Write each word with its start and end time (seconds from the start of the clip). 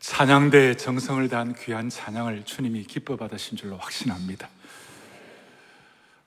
찬양대에 0.00 0.76
정성을 0.76 1.28
다한 1.28 1.54
귀한 1.54 1.90
찬양을 1.90 2.44
주님이 2.44 2.84
기뻐 2.84 3.16
받으신 3.16 3.56
줄로 3.56 3.76
확신합니다. 3.76 4.48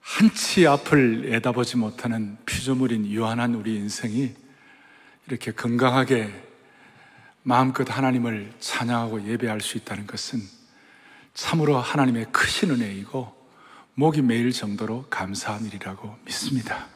한치 0.01 0.67
앞을 0.67 1.29
내다보지 1.29 1.77
못하는 1.77 2.37
피조물인 2.45 3.05
유한한 3.07 3.55
우리 3.55 3.75
인생이 3.75 4.33
이렇게 5.27 5.51
건강하게 5.51 6.31
마음껏 7.43 7.89
하나님을 7.89 8.51
찬양하고 8.59 9.25
예배할 9.27 9.61
수 9.61 9.77
있다는 9.77 10.05
것은 10.05 10.41
참으로 11.33 11.77
하나님의 11.77 12.27
크신 12.31 12.71
은혜이고 12.71 13.41
목이 13.93 14.21
메일 14.21 14.51
정도로 14.51 15.05
감사한 15.09 15.65
일이라고 15.65 16.17
믿습니다. 16.25 16.87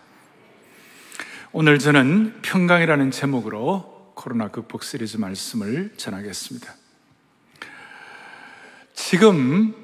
오늘 1.52 1.80
저는 1.80 2.42
평강이라는 2.42 3.12
제목으로 3.12 3.95
코로나 4.16 4.48
극복 4.48 4.84
시리즈 4.84 5.18
말씀을 5.18 5.94
전하겠습니다. 5.98 6.74
지금 8.94 9.76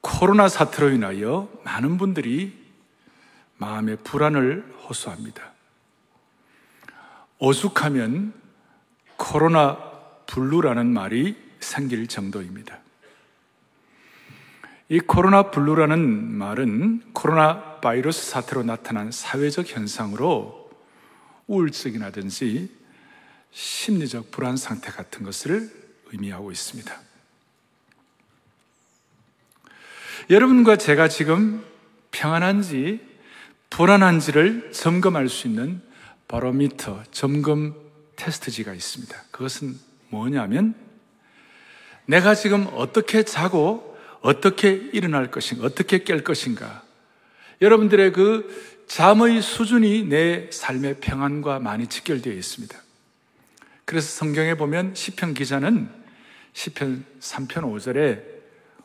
코로나 0.00 0.48
사태로 0.48 0.90
인하여 0.90 1.50
많은 1.64 1.96
분들이 1.96 2.56
마음의 3.56 3.98
불안을 4.04 4.74
호소합니다. 4.88 5.52
오죽하면 7.38 8.34
코로나 9.16 9.76
블루라는 10.26 10.86
말이 10.86 11.36
생길 11.60 12.06
정도입니다. 12.06 12.78
이 14.90 15.00
코로나 15.00 15.50
블루라는 15.50 15.98
말은 15.98 17.12
코로나 17.12 17.80
바이러스 17.80 18.30
사태로 18.30 18.62
나타난 18.62 19.10
사회적 19.10 19.68
현상으로 19.68 20.70
우울증이라든지 21.46 22.78
심리적 23.52 24.30
불안 24.30 24.56
상태 24.56 24.90
같은 24.90 25.24
것을 25.24 25.70
의미하고 26.12 26.50
있습니다. 26.52 27.00
여러분과 30.30 30.76
제가 30.76 31.08
지금 31.08 31.64
평안한지 32.10 33.00
불안한지를 33.70 34.72
점검할 34.72 35.28
수 35.28 35.46
있는 35.46 35.80
바로미터 36.26 37.02
점검 37.10 37.74
테스트지가 38.16 38.74
있습니다. 38.74 39.24
그것은 39.30 39.78
뭐냐면 40.10 40.74
내가 42.06 42.34
지금 42.34 42.66
어떻게 42.72 43.22
자고 43.22 43.96
어떻게 44.20 44.72
일어날 44.92 45.30
것인가, 45.30 45.64
어떻게 45.64 45.98
깰 45.98 46.24
것인가. 46.24 46.82
여러분들의 47.60 48.12
그 48.12 48.84
잠의 48.86 49.42
수준이 49.42 50.04
내 50.04 50.50
삶의 50.50 51.00
평안과 51.00 51.60
많이 51.60 51.86
직결되어 51.86 52.32
있습니다. 52.32 52.76
그래서 53.88 54.06
성경에 54.18 54.52
보면 54.52 54.94
시편 54.94 55.32
기자는 55.32 55.88
시편 56.52 57.06
3편 57.20 57.62
5절에 57.62 58.20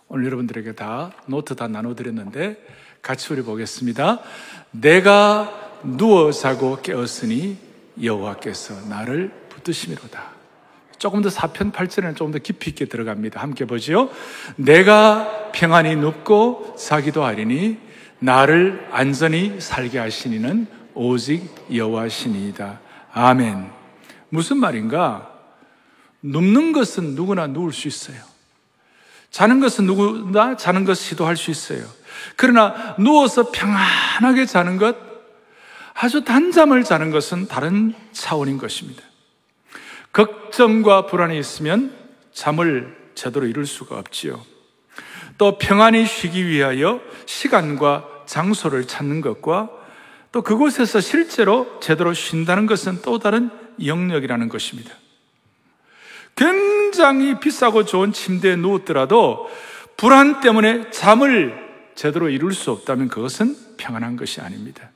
오늘 0.07 0.27
여러분들에게 0.27 0.75
다 0.75 1.11
노트 1.25 1.57
다 1.57 1.67
나눠드렸는데 1.67 2.65
같이 3.01 3.33
우리 3.33 3.41
보겠습니다. 3.41 4.21
내가 4.71 5.81
누워 5.83 6.31
자고 6.31 6.81
깨었으니 6.81 7.57
여호와께서 8.01 8.87
나를 8.87 9.29
붙드심이로다. 9.49 10.23
조금 10.99 11.21
더 11.21 11.27
4편 11.27 11.73
8절에는 11.73 12.15
조금 12.15 12.31
더 12.31 12.39
깊이 12.39 12.69
있게 12.69 12.85
들어갑니다. 12.85 13.41
함께 13.41 13.65
보지요. 13.65 14.09
내가 14.55 15.51
평안히 15.51 15.97
눕고 15.97 16.77
자기도 16.79 17.25
하리니 17.25 17.77
나를 18.19 18.87
안전히 18.89 19.59
살게 19.59 19.99
하시는 19.99 20.40
이는 20.40 20.65
오직 20.93 21.43
여호와시니이다. 21.75 22.79
아멘. 23.11 23.82
무슨 24.33 24.57
말인가? 24.57 25.31
눕는 26.23 26.71
것은 26.71 27.13
누구나 27.13 27.45
누울 27.45 27.71
수 27.71 27.87
있어요. 27.87 28.17
자는 29.29 29.59
것은 29.59 29.85
누구나 29.85 30.57
자는 30.57 30.85
것 30.85 30.95
시도할 30.95 31.37
수 31.37 31.51
있어요. 31.51 31.85
그러나 32.35 32.95
누워서 32.97 33.51
평안하게 33.51 34.47
자는 34.47 34.77
것, 34.77 34.97
아주 35.93 36.23
단잠을 36.23 36.83
자는 36.83 37.11
것은 37.11 37.47
다른 37.47 37.93
차원인 38.11 38.57
것입니다. 38.57 39.03
걱정과 40.13 41.05
불안이 41.05 41.37
있으면 41.37 41.95
잠을 42.31 43.11
제대로 43.13 43.45
이룰 43.45 43.67
수가 43.67 43.99
없지요. 43.99 44.43
또 45.37 45.59
평안히 45.59 46.07
쉬기 46.07 46.47
위하여 46.47 47.01
시간과 47.27 48.07
장소를 48.25 48.87
찾는 48.87 49.21
것과 49.21 49.69
또 50.31 50.41
그곳에서 50.41 51.01
실제로 51.01 51.79
제대로 51.79 52.15
쉰다는 52.15 52.65
것은 52.65 53.03
또 53.03 53.19
다른 53.19 53.51
영역이라는 53.83 54.49
것입니다. 54.49 54.93
굉장히 56.35 57.39
비싸고 57.39 57.85
좋은 57.85 58.11
침대에 58.11 58.55
누웠더라도 58.55 59.49
불안 59.97 60.41
때문에 60.41 60.89
잠을 60.89 61.63
제대로 61.95 62.29
이룰 62.29 62.53
수 62.53 62.71
없다면 62.71 63.07
그것은 63.07 63.55
평안한 63.77 64.17
것이 64.17 64.41
아닙니다. 64.41 64.89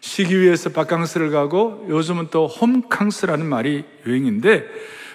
쉬기 0.00 0.38
위해서 0.38 0.68
바캉스를 0.68 1.30
가고 1.30 1.86
요즘은 1.88 2.28
또 2.30 2.46
홈캉스라는 2.46 3.46
말이 3.46 3.84
유행인데 4.06 4.68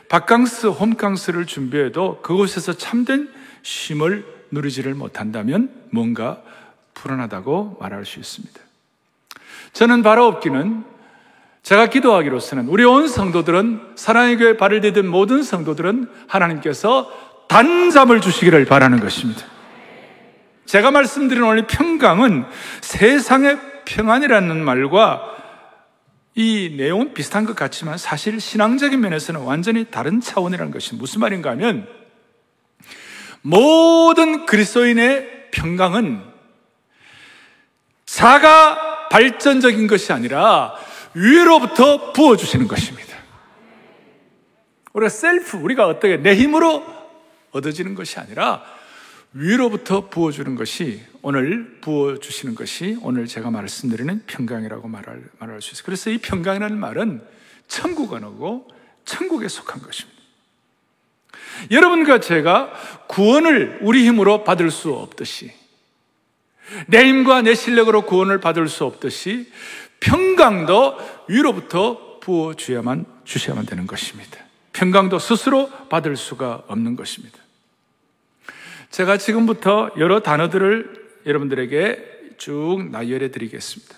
바캉스, 0.10 0.68
홈캉스를 0.68 1.46
준비해도 1.46 2.22
그곳에서 2.24 2.74
참된 2.74 3.30
쉼을 3.62 4.26
누리지를 4.50 4.96
못한다면 4.96 5.72
뭔가 5.92 6.42
불안하다고 6.96 7.78
말할 7.80 8.06
수 8.06 8.20
있습니다. 8.20 8.60
저는 9.74 10.02
바로 10.02 10.26
없기는 10.26 10.84
제가 11.64 11.88
기도하기로서는 11.88 12.68
우리 12.68 12.84
온 12.84 13.08
성도들은 13.08 13.94
사랑의 13.96 14.38
교회 14.38 14.58
발을 14.58 14.82
디딘 14.82 15.08
모든 15.08 15.44
성도들은 15.44 16.10
하나님께서 16.28 17.12
단잠을 17.48 18.22
주시기를 18.22 18.66
바라는 18.66 19.00
것입니다. 19.00 19.46
제가 20.66 20.92
말씀드린 20.92 21.44
오늘 21.44 21.68
평강은 21.68 22.46
세상의 22.82 23.58
평안이라는 23.86 24.64
말과 24.64 25.36
이 26.36 26.76
내용은 26.78 27.14
비슷한 27.14 27.46
것 27.46 27.56
같지만 27.56 27.98
사실 27.98 28.40
신앙적인 28.40 29.02
면에서는 29.02 29.42
완전히 29.42 29.86
다른 29.86 30.22
차원이라는 30.22 30.72
것이 30.72 30.96
무슨 30.96 31.22
말인가 31.22 31.50
하면 31.52 31.88
모든 33.42 34.46
그리스도인의 34.46 35.48
평강은 35.52 36.22
자가 38.06 39.10
발전적인 39.10 39.88
것이 39.88 40.14
아니라 40.14 40.76
위로부터 41.14 42.14
부어주시는 42.14 42.68
것입니다. 42.68 43.18
우리가 44.94 45.10
셀프, 45.10 45.58
우리가 45.58 45.88
어떻게 45.88 46.18
내 46.18 46.36
힘으로 46.36 46.84
얻어지는 47.52 47.96
것이 47.96 48.20
아니라 48.20 48.64
위로부터 49.34 50.10
부어주는 50.10 50.56
것이 50.56 51.02
오늘 51.22 51.80
부어주시는 51.82 52.56
것이 52.56 52.98
오늘 53.02 53.28
제가 53.28 53.52
말씀드리는 53.52 54.24
평강이라고 54.26 54.88
말할, 54.88 55.24
말할 55.40 55.62
수 55.62 55.74
있어요. 55.74 55.84
그래서 55.86 56.10
이 56.10 56.18
평강이라는 56.18 56.78
말은 56.78 57.22
천국 57.68 58.14
언어고 58.14 58.68
천국에 59.06 59.48
속한 59.48 59.82
것입니다. 59.82 60.20
여러분과 61.72 62.20
제가 62.20 62.72
구원을 63.08 63.80
우리 63.82 64.08
힘으로 64.08 64.44
받을 64.44 64.72
수 64.72 64.94
없듯이 64.94 65.52
내 66.88 67.06
힘과 67.06 67.42
내 67.42 67.56
실력으로 67.56 68.04
구원을 68.04 68.40
받을 68.40 68.68
수 68.68 68.86
없듯이 68.86 69.52
평강도 70.00 70.98
위로부터 71.28 72.20
부어주야만 72.20 73.06
주셔야만 73.24 73.66
되는 73.66 73.88
것입니다. 73.88 74.38
평강도 74.74 75.20
스스로 75.20 75.70
받을 75.90 76.16
수가 76.16 76.64
없는 76.68 76.96
것입니다. 76.96 77.38
제가 78.92 79.18
지금부터 79.18 79.92
여러 79.98 80.22
단어들을 80.22 81.22
여러분들에게 81.26 82.36
쭉 82.38 82.88
나열해 82.92 83.32
드리겠습니다. 83.32 83.98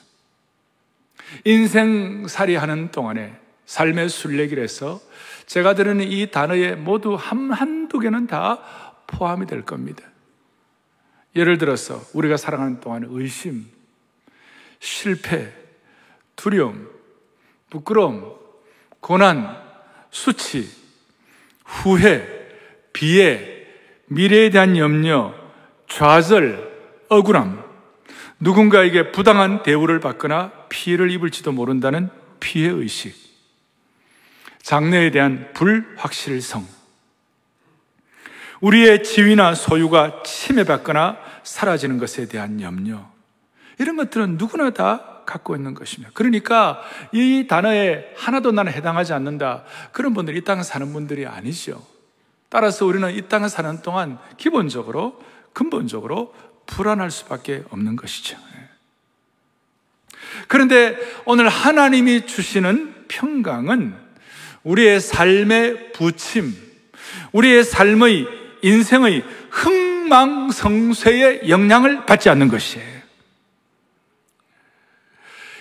인생살이 1.45 2.55
하는 2.55 2.91
동안에 2.91 3.37
삶의 3.65 4.09
순례길에서 4.09 4.99
제가 5.45 5.75
들은 5.75 6.01
이 6.01 6.29
단어에 6.31 6.75
모두 6.75 7.15
한, 7.15 7.51
한두 7.51 7.99
개는 7.99 8.27
다 8.27 8.59
포함이 9.07 9.45
될 9.45 9.61
겁니다. 9.63 10.03
예를 11.35 11.57
들어서 11.57 12.01
우리가 12.13 12.37
살아가는 12.37 12.79
동안 12.79 13.05
의심, 13.07 13.65
실패, 14.79 15.60
두려움, 16.35 16.89
부끄러움, 17.69 18.35
고난, 18.99 19.57
수치, 20.09 20.69
후회, 21.65 22.27
비애, 22.93 23.65
미래에 24.07 24.49
대한 24.49 24.77
염려, 24.77 25.33
좌절, 25.87 26.69
억울함, 27.09 27.63
누군가에게 28.39 29.11
부당한 29.11 29.63
대우를 29.63 29.99
받거나 29.99 30.51
피해를 30.69 31.11
입을지도 31.11 31.51
모른다는 31.51 32.09
피해의식, 32.39 33.15
장래에 34.61 35.11
대한 35.11 35.51
불확실성, 35.53 36.65
우리의 38.61 39.03
지위나 39.03 39.55
소유가 39.55 40.21
침해받거나 40.23 41.17
사라지는 41.43 41.97
것에 41.97 42.27
대한 42.27 42.61
염려, 42.61 43.09
이런 43.79 43.95
것들은 43.95 44.37
누구나 44.37 44.69
다 44.71 45.10
갖고 45.31 45.55
있는 45.55 45.73
것입니다. 45.73 46.11
그러니까 46.13 46.81
이 47.13 47.45
단어에 47.47 48.13
하나도 48.17 48.51
나는 48.51 48.73
해당하지 48.73 49.13
않는다. 49.13 49.63
그런 49.93 50.13
분들이 50.13 50.39
이 50.39 50.43
땅에 50.43 50.61
사는 50.61 50.91
분들이 50.91 51.25
아니죠. 51.25 51.81
따라서 52.49 52.85
우리는 52.85 53.15
이 53.15 53.21
땅에 53.29 53.47
사는 53.47 53.81
동안 53.81 54.19
기본적으로, 54.37 55.21
근본적으로 55.53 56.33
불안할 56.65 57.11
수밖에 57.11 57.63
없는 57.69 57.95
것이죠. 57.95 58.37
그런데 60.47 60.97
오늘 61.25 61.47
하나님이 61.47 62.25
주시는 62.25 63.05
평강은 63.07 63.95
우리의 64.63 64.99
삶의 64.99 65.93
부침, 65.93 66.53
우리의 67.31 67.63
삶의 67.63 68.27
인생의 68.63 69.23
흥망성쇠의 69.49 71.49
영향을 71.49 72.05
받지 72.05 72.29
않는 72.29 72.49
것이에요. 72.49 73.00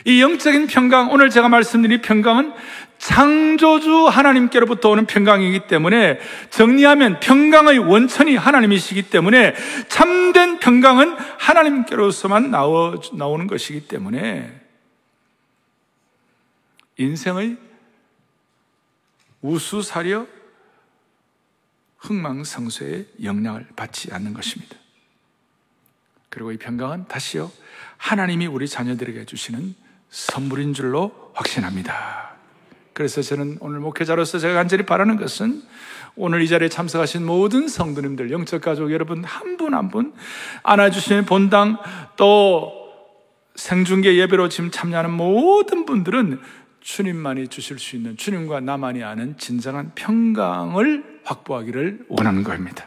이 0.05 0.23
영적인 0.23 0.67
평강, 0.67 1.11
오늘 1.11 1.31
제가 1.31 1.49
말씀드린 1.49 2.01
평강은 2.01 2.55
창조주 2.99 4.07
하나님께로부터 4.09 4.91
오는 4.91 5.07
평강이기 5.07 5.67
때문에 5.67 6.19
정리하면 6.51 7.21
평강의 7.21 7.79
원천이 7.79 8.37
하나님이시기 8.37 9.05
때문에 9.05 9.55
참된 9.89 10.59
평강은 10.59 11.17
하나님께로서만 11.39 12.51
나오, 12.51 13.01
나오는 13.15 13.47
것이기 13.47 13.89
때문에 13.89 14.61
인생의 16.99 17.57
우수사려 19.41 20.27
흥망성쇠의 21.99 23.07
영향을 23.23 23.67
받지 23.77 24.13
않는 24.13 24.35
것입니다. 24.35 24.77
그리고 26.29 26.53
이 26.53 26.59
평강은 26.59 27.09
다시요, 27.09 27.51
하나님이 27.97 28.47
우리 28.47 28.69
자녀들에게 28.69 29.25
주시는 29.25 29.75
선물인 30.11 30.75
줄로 30.75 31.31
확신합니다. 31.35 32.35
그래서 32.93 33.23
저는 33.23 33.59
오늘 33.61 33.81
목회자로서 33.81 34.39
제가 34.39 34.55
간절히 34.55 34.85
바라는 34.85 35.17
것은 35.17 35.63
오늘 36.17 36.43
이 36.43 36.49
자리에 36.49 36.69
참석하신 36.69 37.25
모든 37.25 37.69
성도님들, 37.69 38.31
영적 38.31 38.61
가족 38.61 38.93
여러분 38.93 39.25
한 39.25 39.57
분 39.57 39.73
한 39.75 39.89
분 39.91 40.13
안아주시는 40.65 41.25
본당 41.25 41.79
또 42.17 42.73
생중계 43.55 44.17
예배로 44.17 44.49
지금 44.49 44.71
참여하는 44.71 45.11
모든 45.13 45.87
분들은 45.87 46.41
주님만이 46.81 47.49
주실 47.49 47.79
수 47.79 47.97
있는 47.97 48.17
주님과 48.17 48.61
나만이 48.61 49.05
아는 49.05 49.37
진정한 49.39 49.93
평강을 49.95 51.21
확보하기를 51.25 52.07
원하는 52.09 52.43
겁니다. 52.43 52.87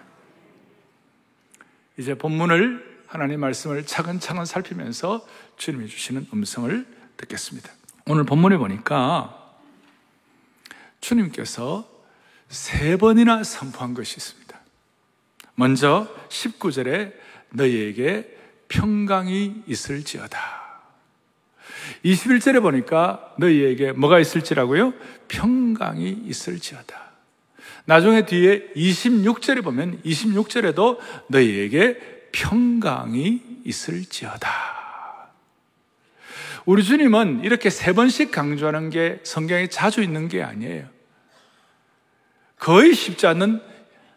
이제 1.98 2.16
본문을 2.16 3.04
하나님 3.08 3.40
말씀을 3.40 3.86
차근차근 3.86 4.46
살피면서 4.46 5.25
주님이 5.58 5.88
주시는 5.88 6.28
음성을 6.34 6.86
듣겠습니다. 7.18 7.71
오늘 8.07 8.24
본문에 8.24 8.57
보니까 8.57 9.39
주님께서 11.01 11.89
세 12.48 12.98
번이나 12.98 13.44
선포한 13.44 13.94
것이 13.94 14.18
있습니다. 14.18 14.60
먼저 15.56 16.07
19절에 16.30 17.13
너희에게 17.51 18.38
평강이 18.68 19.63
있을지어다. 19.68 20.63
21절에 22.04 22.62
보니까 22.62 23.33
너희에게 23.38 23.92
뭐가 23.92 24.19
있을지라고요? 24.19 24.94
평강이 25.27 26.24
있을지어다. 26.25 27.12
나중에 27.86 28.25
뒤에 28.25 28.71
26절에 28.75 29.63
보면 29.63 30.01
26절에도 30.04 30.98
너희에게 31.27 32.30
평강이 32.31 33.42
있을지어다. 33.65 34.83
우리 36.65 36.83
주님은 36.83 37.44
이렇게 37.44 37.69
세 37.69 37.94
번씩 37.94 38.31
강조하는 38.31 38.89
게 38.89 39.19
성경에 39.24 39.68
자주 39.68 40.01
있는 40.01 40.27
게 40.27 40.42
아니에요. 40.42 40.88
거의 42.57 42.94
쉽지 42.94 43.27
않은 43.27 43.62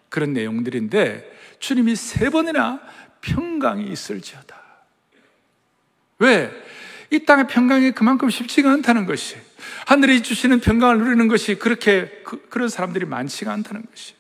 그런 0.09 0.33
내용들인데 0.33 1.37
주님이 1.59 1.97
세 1.97 2.31
번이나 2.31 2.81
평강이 3.21 3.91
있을지어다. 3.91 4.57
왜? 6.19 6.51
이 7.11 7.25
땅의 7.25 7.49
평강이 7.49 7.93
그만큼 7.93 8.31
쉽지가 8.31 8.71
않다는 8.71 9.07
것이 9.07 9.37
하늘이 9.87 10.23
주시는 10.23 10.61
평강을 10.61 10.99
누리는 10.99 11.29
것이 11.29 11.57
그렇게 11.57 12.23
그, 12.25 12.49
런 12.59 12.69
사람들이 12.69 13.05
많지가 13.05 13.53
않다는 13.53 13.85
것이 13.87 14.15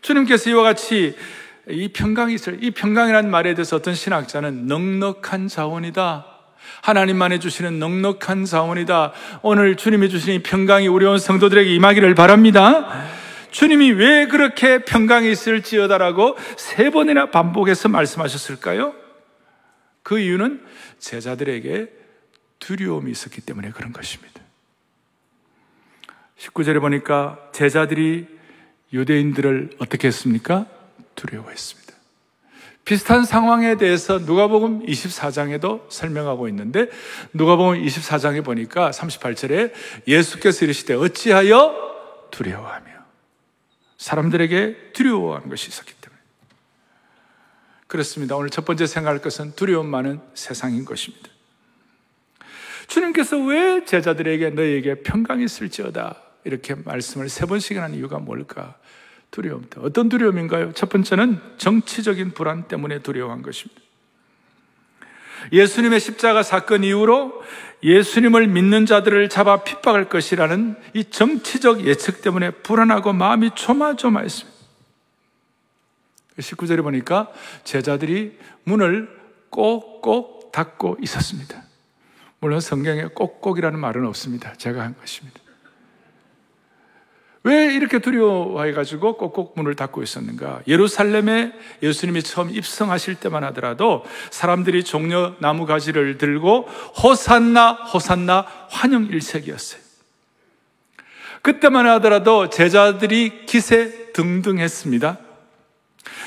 주님께서 0.00 0.50
이와 0.50 0.62
같이 0.62 1.16
이 1.68 1.88
평강이 1.88 2.34
있을 2.34 2.62
이 2.62 2.72
평강이라는 2.72 3.30
말에 3.30 3.54
대해서 3.54 3.76
어떤 3.76 3.94
신학자는 3.94 4.66
넉넉한 4.66 5.48
자원이다. 5.48 6.31
하나님만 6.82 7.32
해주시는 7.32 7.78
넉넉한 7.78 8.44
자원이다. 8.44 9.12
오늘 9.42 9.76
주님이 9.76 10.08
주시는 10.08 10.34
이 10.34 10.42
평강이 10.42 10.88
우리 10.88 11.06
온 11.06 11.18
성도들에게 11.18 11.72
임하기를 11.74 12.14
바랍니다. 12.14 13.06
주님이 13.50 13.92
왜 13.92 14.26
그렇게 14.26 14.84
평강이 14.84 15.30
있을지어다라고 15.30 16.36
세 16.56 16.90
번이나 16.90 17.30
반복해서 17.30 17.88
말씀하셨을까요? 17.88 18.94
그 20.02 20.18
이유는 20.18 20.64
제자들에게 20.98 21.90
두려움이 22.58 23.10
있었기 23.10 23.40
때문에 23.42 23.70
그런 23.70 23.92
것입니다. 23.92 24.40
19절에 26.38 26.80
보니까 26.80 27.38
제자들이 27.52 28.26
유대인들을 28.92 29.70
어떻게 29.78 30.08
했습니까? 30.08 30.66
두려워했습니다. 31.14 31.81
비슷한 32.84 33.24
상황에 33.24 33.76
대해서 33.76 34.18
누가복음 34.18 34.86
24장에도 34.86 35.88
설명하고 35.88 36.48
있는데 36.48 36.88
누가복음 37.32 37.80
24장에 37.82 38.44
보니까 38.44 38.90
38절에 38.90 39.72
예수께서 40.08 40.64
이르시되 40.64 40.94
어찌하여 40.94 42.28
두려워하며 42.30 42.90
사람들에게 43.98 44.92
두려워하는 44.94 45.48
것이 45.48 45.68
있었기 45.68 45.94
때문에 45.94 46.20
그렇습니다. 47.86 48.36
오늘 48.36 48.50
첫 48.50 48.64
번째 48.64 48.86
생각할 48.86 49.20
것은 49.20 49.52
두려움 49.54 49.86
많은 49.86 50.20
세상인 50.34 50.84
것입니다. 50.84 51.28
주님께서 52.88 53.38
왜 53.38 53.84
제자들에게 53.84 54.50
너희에게 54.50 55.02
평강이 55.02 55.44
있을지어다 55.44 56.20
이렇게 56.44 56.74
말씀을 56.74 57.28
세 57.28 57.46
번씩이나 57.46 57.84
한 57.84 57.94
이유가 57.94 58.18
뭘까? 58.18 58.76
두려움. 59.32 59.66
어떤 59.78 60.08
두려움인가요? 60.08 60.72
첫 60.74 60.88
번째는 60.88 61.40
정치적인 61.56 62.34
불안 62.34 62.68
때문에 62.68 63.00
두려워한 63.00 63.42
것입니다. 63.42 63.82
예수님의 65.50 65.98
십자가 65.98 66.44
사건 66.44 66.84
이후로 66.84 67.42
예수님을 67.82 68.46
믿는 68.46 68.86
자들을 68.86 69.28
잡아 69.28 69.64
핍박할 69.64 70.08
것이라는 70.08 70.76
이 70.94 71.04
정치적 71.04 71.84
예측 71.84 72.22
때문에 72.22 72.50
불안하고 72.50 73.12
마음이 73.12 73.50
조마조마했습니다. 73.56 74.52
19절에 76.38 76.82
보니까 76.82 77.32
제자들이 77.64 78.38
문을 78.64 79.08
꼭꼭 79.50 80.52
닫고 80.52 80.98
있었습니다. 81.02 81.62
물론 82.38 82.60
성경에 82.60 83.06
꼭꼭이라는 83.06 83.78
말은 83.78 84.06
없습니다. 84.06 84.52
제가 84.54 84.82
한 84.82 84.96
것입니다. 84.96 85.41
왜 87.44 87.74
이렇게 87.74 87.98
두려워해가지고 87.98 89.16
꼭꼭 89.16 89.54
문을 89.56 89.74
닫고 89.74 90.02
있었는가? 90.02 90.60
예루살렘에 90.68 91.52
예수님이 91.82 92.22
처음 92.22 92.50
입성하실 92.50 93.16
때만 93.16 93.42
하더라도 93.44 94.04
사람들이 94.30 94.84
종려 94.84 95.34
나무 95.40 95.66
가지를 95.66 96.18
들고 96.18 96.68
호산나, 97.02 97.72
호산나 97.72 98.46
환영 98.70 99.06
일색이었어요. 99.06 99.82
그때만 101.42 101.86
하더라도 101.88 102.48
제자들이 102.48 103.46
기세 103.46 104.12
등등했습니다. 104.12 105.18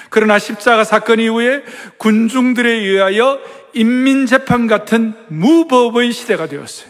그러나 0.09 0.37
십자가 0.37 0.83
사건 0.83 1.21
이후에 1.21 1.63
군중들에 1.97 2.69
의하여 2.69 3.39
인민재판 3.73 4.67
같은 4.67 5.13
무법의 5.27 6.11
시대가 6.11 6.47
되었어요. 6.47 6.89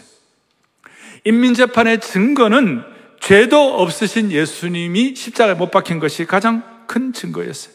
인민재판의 1.24 2.00
증거는 2.00 2.95
죄도 3.26 3.80
없으신 3.80 4.30
예수님이 4.30 5.16
십자가에 5.16 5.54
못 5.54 5.72
박힌 5.72 5.98
것이 5.98 6.26
가장 6.26 6.62
큰 6.86 7.12
증거였어요. 7.12 7.74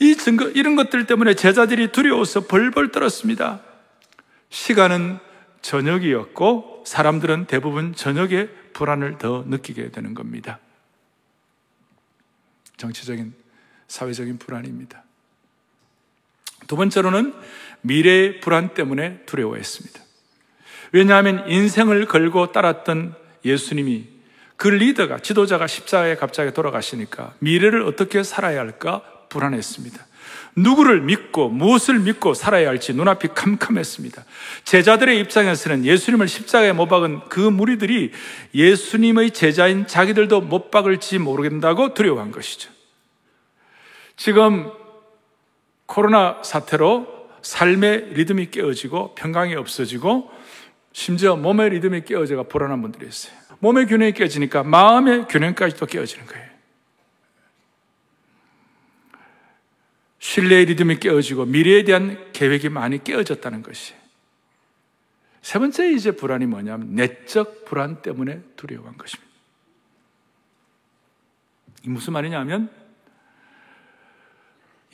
이 0.00 0.14
증거, 0.14 0.50
이런 0.50 0.76
것들 0.76 1.06
때문에 1.06 1.32
제자들이 1.32 1.90
두려워서 1.90 2.42
벌벌 2.42 2.92
떨었습니다. 2.92 3.62
시간은 4.50 5.20
저녁이었고 5.62 6.84
사람들은 6.86 7.46
대부분 7.46 7.94
저녁에 7.94 8.48
불안을 8.74 9.16
더 9.16 9.46
느끼게 9.48 9.90
되는 9.90 10.12
겁니다. 10.12 10.58
정치적인 12.76 13.32
사회적인 13.88 14.36
불안입니다. 14.36 15.02
두 16.66 16.76
번째로는 16.76 17.32
미래의 17.80 18.40
불안 18.40 18.74
때문에 18.74 19.22
두려워했습니다. 19.24 20.02
왜냐하면 20.92 21.48
인생을 21.48 22.04
걸고 22.04 22.52
따랐던 22.52 23.14
예수님이 23.46 24.13
그 24.64 24.68
리더가, 24.68 25.18
지도자가 25.18 25.66
십자가에 25.66 26.16
갑자기 26.16 26.50
돌아가시니까 26.50 27.34
미래를 27.40 27.82
어떻게 27.82 28.22
살아야 28.22 28.60
할까 28.60 29.02
불안했습니다. 29.28 30.06
누구를 30.56 31.02
믿고 31.02 31.50
무엇을 31.50 31.98
믿고 31.98 32.32
살아야 32.32 32.70
할지 32.70 32.94
눈앞이 32.94 33.28
캄캄했습니다. 33.34 34.24
제자들의 34.64 35.20
입장에서는 35.20 35.84
예수님을 35.84 36.28
십자가에 36.28 36.72
못 36.72 36.86
박은 36.86 37.28
그 37.28 37.40
무리들이 37.40 38.12
예수님의 38.54 39.32
제자인 39.32 39.86
자기들도 39.86 40.40
못 40.40 40.70
박을지 40.70 41.18
모르겠다고 41.18 41.92
두려워한 41.92 42.30
것이죠. 42.30 42.70
지금 44.16 44.70
코로나 45.84 46.42
사태로 46.42 47.06
삶의 47.42 48.14
리듬이 48.14 48.50
깨어지고 48.50 49.14
평강이 49.14 49.56
없어지고 49.56 50.30
심지어 50.94 51.36
몸의 51.36 51.68
리듬이 51.68 52.06
깨어져가 52.06 52.44
불안한 52.44 52.80
분들이 52.80 53.06
있어요. 53.06 53.43
몸의 53.60 53.86
균형이 53.86 54.12
깨지니까 54.12 54.62
마음의 54.62 55.28
균형까지도 55.28 55.86
깨어지는 55.86 56.26
거예요. 56.26 56.54
신뢰의 60.18 60.64
리듬이 60.66 61.00
깨어지고 61.00 61.44
미래에 61.44 61.84
대한 61.84 62.32
계획이 62.32 62.68
많이 62.70 63.02
깨어졌다는 63.02 63.62
것이. 63.62 63.94
세 65.42 65.58
번째 65.58 65.92
이제 65.92 66.10
불안이 66.12 66.46
뭐냐면 66.46 66.94
내적 66.94 67.66
불안 67.66 68.00
때문에 68.00 68.40
두려워한 68.56 68.96
것입니다. 68.96 69.30
이 71.84 71.88
무슨 71.90 72.14
말이냐면 72.14 72.70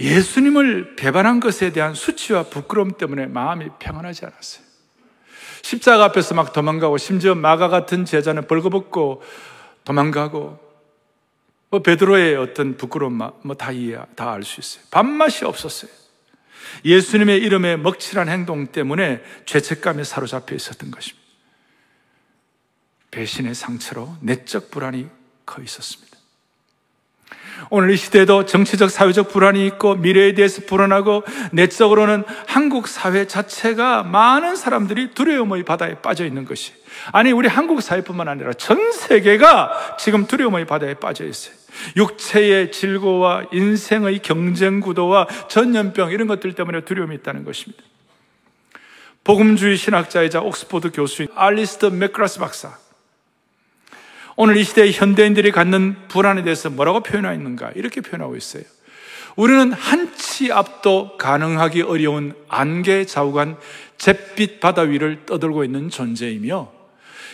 예수님을 0.01 0.97
배반한 0.97 1.39
것에 1.39 1.73
대한 1.73 1.95
수치와 1.95 2.45
부끄러움 2.45 2.93
때문에 2.93 3.27
마음이 3.27 3.69
평안하지 3.79 4.27
않았어요. 4.27 4.70
십자가 5.63 6.05
앞에서 6.07 6.35
막 6.35 6.53
도망가고 6.53 6.99
심지어 6.99 7.35
마가 7.35 7.69
같은 7.69 8.05
제자는 8.05 8.47
벌거벗고 8.47 9.23
도망가고 9.85 10.71
뭐 11.71 11.83
베드로의 11.83 12.37
어떤 12.37 12.77
부끄러움 12.77 13.19
뭐 13.19 13.55
다 13.57 13.71
이해 13.73 13.99
다 14.17 14.33
알 14.33 14.43
수 14.43 14.61
있어요. 14.61 14.85
밥맛이 14.91 15.45
없었어요. 15.45 15.91
예수님의 16.85 17.39
이름에 17.39 17.77
먹칠한 17.77 18.29
행동 18.29 18.67
때문에 18.69 19.23
죄책감에 19.47 20.05
사로잡혀 20.05 20.55
있었던 20.55 20.91
것입니다. 20.91 21.21
배신의 23.11 23.55
상처로 23.55 24.17
내적 24.21 24.71
불안이 24.71 25.09
커 25.47 25.63
있었습니다. 25.63 26.10
오늘 27.69 27.91
이 27.91 27.97
시대에도 27.97 28.47
정치적, 28.47 28.91
사회적 28.91 29.29
불안이 29.29 29.65
있고 29.67 29.95
미래에 29.95 30.35
대해서 30.35 30.63
불안하고 30.67 31.25
내적으로는 31.53 32.25
한국 32.47 32.89
사회 32.89 33.27
자체가 33.27 34.03
많은 34.03 34.57
사람들이 34.57 35.13
두려움의 35.13 35.65
바다에 35.65 35.95
빠져 35.95 36.27
있는 36.27 36.45
것이 36.45 36.73
아니 37.13 37.31
우리 37.33 37.49
한국 37.49 37.81
사회뿐만 37.81 38.29
아니라 38.29 38.53
전 38.55 38.93
세계가 38.93 39.97
지금 39.99 40.27
두려움의 40.27 40.67
바다에 40.67 40.95
빠져 40.95 41.25
있어요. 41.25 41.55
육체의 41.97 42.73
질고와 42.73 43.45
인생의 43.53 44.21
경쟁 44.21 44.81
구도와 44.81 45.27
전염병 45.49 46.11
이런 46.11 46.27
것들 46.27 46.55
때문에 46.55 46.81
두려움이 46.81 47.15
있다는 47.17 47.45
것입니다. 47.45 47.83
복음주의 49.23 49.77
신학자이자 49.77 50.41
옥스포드 50.41 50.91
교수인 50.93 51.29
알리스트 51.35 51.87
맥크라스 51.87 52.41
박사 52.41 52.77
오늘 54.43 54.57
이 54.57 54.65
시대의 54.65 54.93
현대인들이 54.93 55.51
갖는 55.51 55.97
불안에 56.09 56.43
대해서 56.45 56.71
뭐라고 56.71 57.01
표현하고 57.01 57.57
가 57.57 57.73
이렇게 57.75 58.01
표현하고 58.01 58.37
있어요. 58.37 58.63
우리는 59.37 59.71
한 59.75 60.11
치 60.41 60.51
앞도 60.51 61.19
가능하기 61.19 61.83
어려운 61.83 62.33
안개 62.49 63.05
자욱한 63.05 63.59
잿빛 63.99 64.59
바다 64.61 64.81
위를 64.81 65.27
떠돌고 65.27 65.65
있는 65.65 65.91
존재이며 65.91 66.73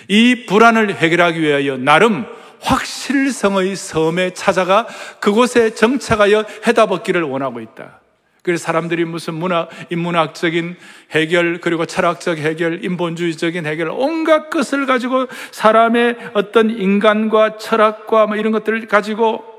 이 0.08 0.46
불안을 0.46 0.96
해결하기 0.96 1.40
위하여 1.40 1.76
나름 1.76 2.26
확실성의 2.60 3.76
섬에 3.76 4.34
찾아가 4.34 4.88
그곳에 5.20 5.76
정착하여 5.76 6.44
해답 6.66 6.90
얻기를 6.90 7.22
원하고 7.22 7.60
있다. 7.60 8.00
그래서 8.46 8.62
사람들이 8.62 9.04
무슨 9.04 9.34
문학, 9.34 9.68
인문학적인 9.90 10.76
해결, 11.10 11.58
그리고 11.60 11.84
철학적 11.84 12.38
해결, 12.38 12.84
인본주의적인 12.84 13.66
해결, 13.66 13.88
온갖 13.90 14.50
것을 14.50 14.86
가지고 14.86 15.26
사람의 15.50 16.16
어떤 16.34 16.70
인간과 16.70 17.58
철학과 17.58 18.28
뭐 18.28 18.36
이런 18.36 18.52
것들을 18.52 18.86
가지고 18.86 19.55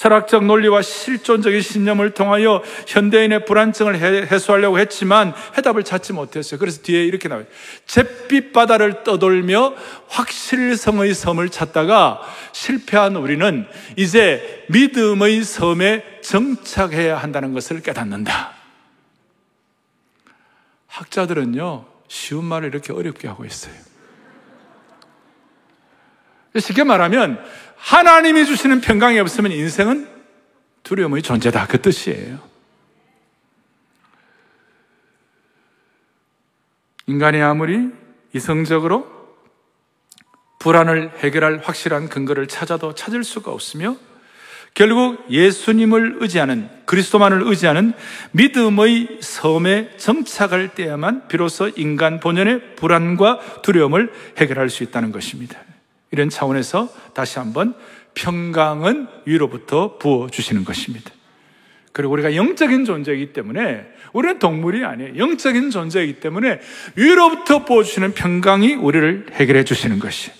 철학적 0.00 0.46
논리와 0.46 0.80
실존적인 0.80 1.60
신념을 1.60 2.14
통하여 2.14 2.62
현대인의 2.86 3.44
불안증을 3.44 3.98
해소하려고 3.98 4.78
했지만 4.78 5.34
해답을 5.58 5.84
찾지 5.84 6.14
못했어요. 6.14 6.58
그래서 6.58 6.80
뒤에 6.80 7.04
이렇게 7.04 7.28
나와요. 7.28 7.44
잿빛 7.84 8.54
바다를 8.54 9.04
떠돌며 9.04 9.74
확실성의 10.08 11.12
섬을 11.12 11.50
찾다가 11.50 12.22
실패한 12.52 13.14
우리는 13.16 13.66
이제 13.96 14.64
믿음의 14.70 15.44
섬에 15.44 16.02
정착해야 16.22 17.18
한다는 17.18 17.52
것을 17.52 17.82
깨닫는다. 17.82 18.54
학자들은요, 20.86 21.84
쉬운 22.08 22.46
말을 22.46 22.68
이렇게 22.68 22.94
어렵게 22.94 23.28
하고 23.28 23.44
있어요. 23.44 23.74
쉽게 26.58 26.84
말하면 26.84 27.38
하나님이 27.80 28.46
주시는 28.46 28.80
평강이 28.80 29.18
없으면 29.18 29.52
인생은 29.52 30.08
두려움의 30.82 31.22
존재다. 31.22 31.66
그 31.66 31.80
뜻이에요. 31.80 32.38
인간이 37.06 37.40
아무리 37.42 37.90
이성적으로 38.32 39.20
불안을 40.60 41.10
해결할 41.18 41.62
확실한 41.64 42.08
근거를 42.08 42.46
찾아도 42.46 42.94
찾을 42.94 43.24
수가 43.24 43.50
없으며 43.50 43.96
결국 44.74 45.26
예수님을 45.30 46.18
의지하는 46.20 46.68
그리스도만을 46.84 47.42
의지하는 47.42 47.94
믿음의 48.32 49.18
섬에 49.20 49.96
정착할 49.96 50.74
때야만 50.74 51.26
비로소 51.28 51.68
인간 51.76 52.20
본연의 52.20 52.76
불안과 52.76 53.40
두려움을 53.62 54.12
해결할 54.36 54.70
수 54.70 54.84
있다는 54.84 55.10
것입니다. 55.10 55.58
이런 56.10 56.28
차원에서 56.28 56.88
다시 57.14 57.38
한번 57.38 57.74
평강은 58.14 59.06
위로부터 59.26 59.98
부어 59.98 60.28
주시는 60.28 60.64
것입니다. 60.64 61.10
그리고 61.92 62.12
우리가 62.12 62.34
영적인 62.34 62.84
존재이기 62.84 63.32
때문에 63.32 63.86
우리는 64.12 64.38
동물이 64.38 64.84
아니에요. 64.84 65.16
영적인 65.16 65.70
존재이기 65.70 66.20
때문에 66.20 66.60
위로부터 66.96 67.64
부어 67.64 67.82
주시는 67.82 68.14
평강이 68.14 68.74
우리를 68.74 69.26
해결해 69.32 69.64
주시는 69.64 69.98
것이. 69.98 70.39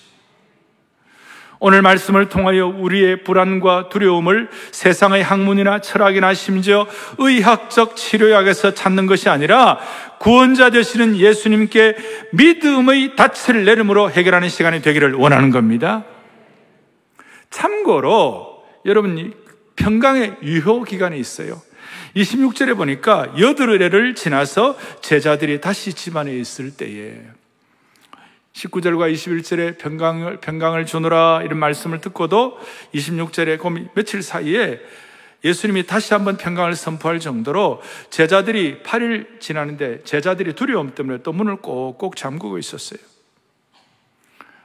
오늘 1.62 1.82
말씀을 1.82 2.30
통하여 2.30 2.66
우리의 2.66 3.22
불안과 3.22 3.90
두려움을 3.90 4.48
세상의 4.72 5.22
학문이나 5.22 5.82
철학이나 5.82 6.32
심지어 6.32 6.86
의학적 7.18 7.96
치료약에서 7.96 8.72
찾는 8.72 9.04
것이 9.04 9.28
아니라 9.28 9.78
구원자 10.20 10.70
되시는 10.70 11.16
예수님께 11.16 11.96
믿음의 12.32 13.14
닻을 13.14 13.66
내림으로 13.66 14.10
해결하는 14.10 14.48
시간이 14.48 14.80
되기를 14.80 15.12
원하는 15.14 15.50
겁니다. 15.50 16.04
참고로 17.50 18.64
여러분 18.86 19.34
평강의 19.76 20.36
유효 20.42 20.82
기간이 20.82 21.20
있어요. 21.20 21.60
26절에 22.16 22.74
보니까 22.74 23.34
여드레를 23.38 24.14
지나서 24.14 24.78
제자들이 25.02 25.60
다시 25.60 25.92
집안에 25.92 26.34
있을 26.34 26.70
때에 26.70 27.20
19절과 28.52 29.12
21절에 29.12 29.78
평강을, 29.78 30.40
평강을 30.40 30.86
주노라 30.86 31.42
이런 31.44 31.58
말씀을 31.58 32.00
듣고도 32.00 32.58
26절에 32.94 33.58
그 33.58 33.90
며칠 33.94 34.22
사이에 34.22 34.80
예수님이 35.44 35.86
다시 35.86 36.12
한번 36.12 36.36
평강을 36.36 36.74
선포할 36.74 37.18
정도로 37.18 37.80
제자들이 38.10 38.82
8일 38.82 39.40
지나는데 39.40 40.04
제자들이 40.04 40.54
두려움 40.54 40.94
때문에 40.94 41.22
또 41.22 41.32
문을 41.32 41.56
꼭꼭 41.56 42.16
잠그고 42.16 42.58
있었어요. 42.58 43.00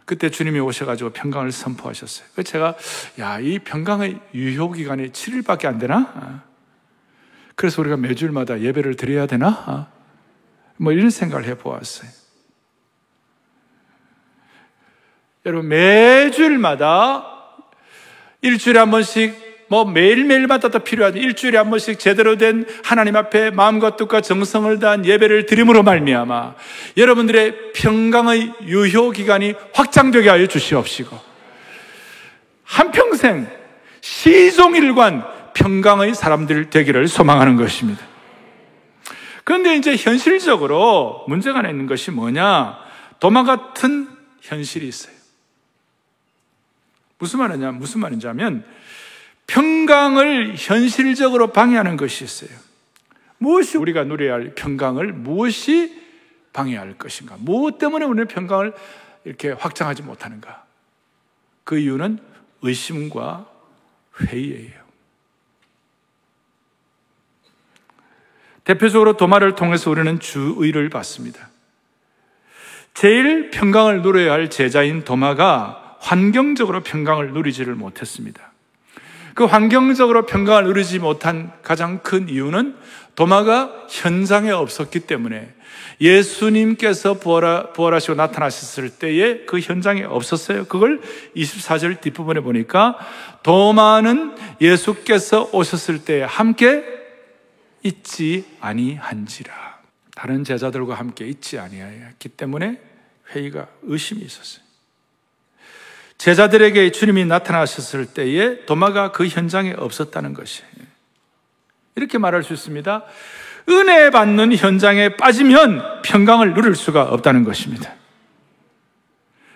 그때 0.04 0.30
주님이 0.30 0.60
오셔가지고 0.60 1.12
평강을 1.12 1.51
선포하셨어요. 1.51 2.27
그래서 2.34 2.51
제가, 2.51 2.75
야, 3.20 3.39
이 3.39 3.58
평강의 3.60 4.20
유효기간이 4.34 5.10
7일밖에 5.10 5.65
안 5.65 5.80
되나? 5.80 6.44
그래서 7.56 7.82
우리가 7.82 7.98
매주일마다 7.98 8.62
예배를 8.62 8.98
드려야 8.98 9.25
되나? 9.25 9.89
뭐 10.77 10.92
이런 10.92 11.10
생각을 11.10 11.46
해 11.46 11.56
보았어요. 11.58 12.25
여러분, 15.46 15.70
매주일마다 15.70 17.25
일주일에 18.42 18.80
한 18.80 18.92
번씩 18.92 19.46
뭐 19.68 19.86
매일매일마다 19.86 20.70
또 20.70 20.80
필요하죠. 20.80 21.18
일주일에 21.18 21.58
한 21.58 21.70
번씩 21.70 22.00
제대로 22.00 22.38
된 22.38 22.66
하나님 22.84 23.16
앞에 23.16 23.52
마음과 23.52 23.96
뜻과 23.96 24.22
정성을 24.22 24.80
다한 24.80 25.06
예배를 25.06 25.46
드림으로 25.48 25.84
말미암아 25.84 26.56
여러분들의 26.98 27.74
평강의 27.74 28.54
유효 28.68 29.10
기간이 29.10 29.56
확장되게 29.74 30.30
하여 30.30 30.46
주시옵시고 30.46 31.20
한평생 32.64 33.48
시종일관 34.02 35.25
평강의 35.56 36.14
사람들 36.14 36.70
되기를 36.70 37.08
소망하는 37.08 37.56
것입니다. 37.56 38.06
그런데 39.44 39.75
이제 39.78 39.96
현실적으로 39.96 41.24
문제가 41.28 41.68
있는 41.68 41.88
것이 41.88 42.12
뭐냐? 42.12 42.78
도마 43.20 43.44
같은 43.44 44.10
현실이 44.42 44.88
있어요. 44.88 45.14
무슨 47.17 47.39
말이냐? 47.39 47.72
무슨 47.72 48.01
말인지 48.01 48.27
하면 48.27 48.65
평강을 49.48 50.55
현실적으로 50.57 51.51
방해하는 51.51 51.98
것이 51.98 52.24
있어요. 52.24 52.50
무엇이 53.38 53.77
우리가 53.77 54.03
누려야 54.05 54.34
할 54.34 54.55
평강을 54.55 55.13
무엇이 55.13 56.01
방해할 56.53 56.98
것인가? 56.98 57.36
무엇 57.39 57.77
때문에 57.77 58.05
우리는 58.05 58.27
평강을 58.27 58.74
이렇게 59.24 59.51
확장하지 59.51 60.03
못하는가? 60.03 60.65
그 61.63 61.77
이유는 61.77 62.19
의심과 62.62 63.50
회의예요. 64.22 64.86
대표적으로 68.63 69.15
도마를 69.15 69.55
통해서 69.55 69.91
우리는 69.91 70.19
주의를 70.19 70.89
받습니다. 70.89 71.50
제일 72.95 73.51
평강을 73.51 74.01
누려야 74.01 74.31
할 74.31 74.50
제자인 74.50 75.03
도마가 75.03 75.85
환경적으로 76.00 76.82
평강을 76.82 77.34
누리지를 77.34 77.75
못했습니다. 77.75 78.52
그 79.34 79.44
환경적으로 79.44 80.25
평강을 80.25 80.64
누리지 80.64 81.00
못한 81.00 81.52
가장 81.62 82.00
큰 82.00 82.30
이유는 82.30 82.75
도마가 83.16 83.88
현장에 83.90 84.52
없었기 84.52 85.02
때문에 85.02 85.54
예수님께서 86.00 87.16
부활하, 87.16 87.72
부활하시고 87.74 88.16
나타나셨을 88.16 88.90
때에 88.92 89.46
그 89.46 89.60
현장에 89.60 90.04
없었어요. 90.04 90.66
그걸 90.66 91.02
24절 91.36 92.02
뒷부분에 92.02 92.42
보니까 92.42 92.98
도마는 93.44 94.36
예수께서 94.62 95.50
오셨을 95.52 96.04
때 96.04 96.25
함께 96.28 96.84
있지 97.84 98.46
아니한지라. 98.60 99.54
다른 100.16 100.44
제자들과 100.44 100.96
함께 100.96 101.28
있지 101.28 101.60
아니하였기 101.60 102.30
때문에 102.30 102.82
회의가 103.32 103.68
의심이 103.84 104.22
있었어요. 104.22 104.64
제자들에게 106.17 106.91
주님이 106.91 107.25
나타나셨을 107.25 108.07
때에 108.07 108.65
도마가 108.65 109.12
그 109.12 109.27
현장에 109.27 109.74
없었다는 109.77 110.34
것이에요. 110.34 110.69
이렇게 111.95 112.17
말할 112.17 112.43
수 112.43 112.53
있습니다. 112.53 113.03
은혜 113.69 114.10
받는 114.10 114.55
현장에 114.55 115.15
빠지면 115.17 116.01
평강을 116.03 116.53
누릴 116.53 116.75
수가 116.75 117.03
없다는 117.03 117.43
것입니다. 117.43 117.93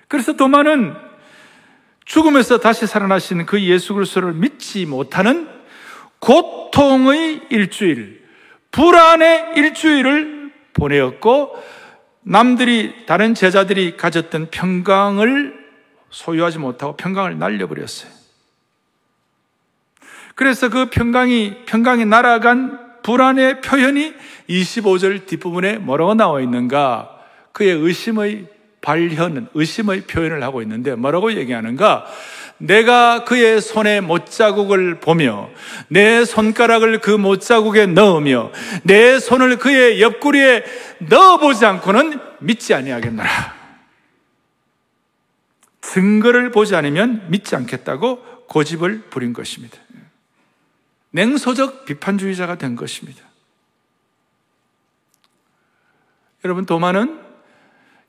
그래서 0.07 0.33
도마는 0.33 0.95
죽음에서 2.05 2.57
다시 2.57 2.87
살아나신 2.87 3.45
그 3.45 3.61
예수 3.61 3.93
그리스도를 3.93 4.33
믿지 4.33 4.85
못하는 4.87 5.47
고통의 6.17 7.41
일주일, 7.49 8.25
불안의 8.71 9.53
일주일을 9.55 10.51
보내었고 10.73 11.63
남들이 12.21 13.05
다른 13.05 13.35
제자들이 13.35 13.95
가졌던 13.95 14.49
평강을 14.49 15.58
소유하지 16.09 16.59
못하고 16.59 16.95
평강을 16.95 17.37
날려버렸어요. 17.37 18.11
그래서 20.35 20.69
그 20.69 20.89
평강이 20.89 21.65
평강이 21.65 22.05
날아간 22.05 23.01
불안의 23.03 23.61
표현이 23.61 24.13
25절 24.49 25.25
뒷부분에 25.25 25.77
뭐라고 25.77 26.13
나와 26.13 26.41
있는가? 26.41 27.09
그의 27.51 27.71
의심의 27.75 28.47
발현은 28.81 29.47
의심의 29.53 30.01
표현을 30.01 30.41
하고 30.43 30.61
있는데 30.61 30.95
뭐라고 30.95 31.33
얘기하는가? 31.33 32.05
내가 32.57 33.23
그의 33.23 33.61
손에 33.61 34.01
못자국을 34.01 34.99
보며 34.99 35.49
내 35.87 36.25
손가락을 36.25 36.99
그 36.99 37.11
못자국에 37.11 37.85
넣으며 37.87 38.51
내 38.83 39.19
손을 39.19 39.57
그의 39.57 40.01
옆구리에 40.01 40.63
넣어보지 40.99 41.65
않고는 41.65 42.19
믿지 42.39 42.73
아니하겠노라. 42.73 43.58
증거를 45.93 46.51
보지 46.51 46.75
않으면 46.75 47.29
믿지 47.31 47.55
않겠다고 47.55 48.46
고집을 48.48 49.10
부린 49.10 49.34
것입니다. 49.34 49.77
냉소적 51.12 51.86
비판주의자가 51.86 52.58
된 52.58 52.75
것입니다. 52.75 53.24
여러분, 56.46 56.65
도마는 56.65 57.19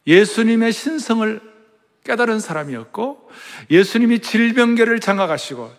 예수님의 0.06 0.72
신성을 0.72 1.40
깨달은 2.04 2.40
사람이었고, 2.40 3.30
예수님이 3.70 4.20
질병계를 4.20 5.00
장악하시고, 5.00 5.74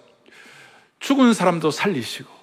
죽은 0.99 1.33
사람도 1.33 1.71
살리시고, 1.71 2.40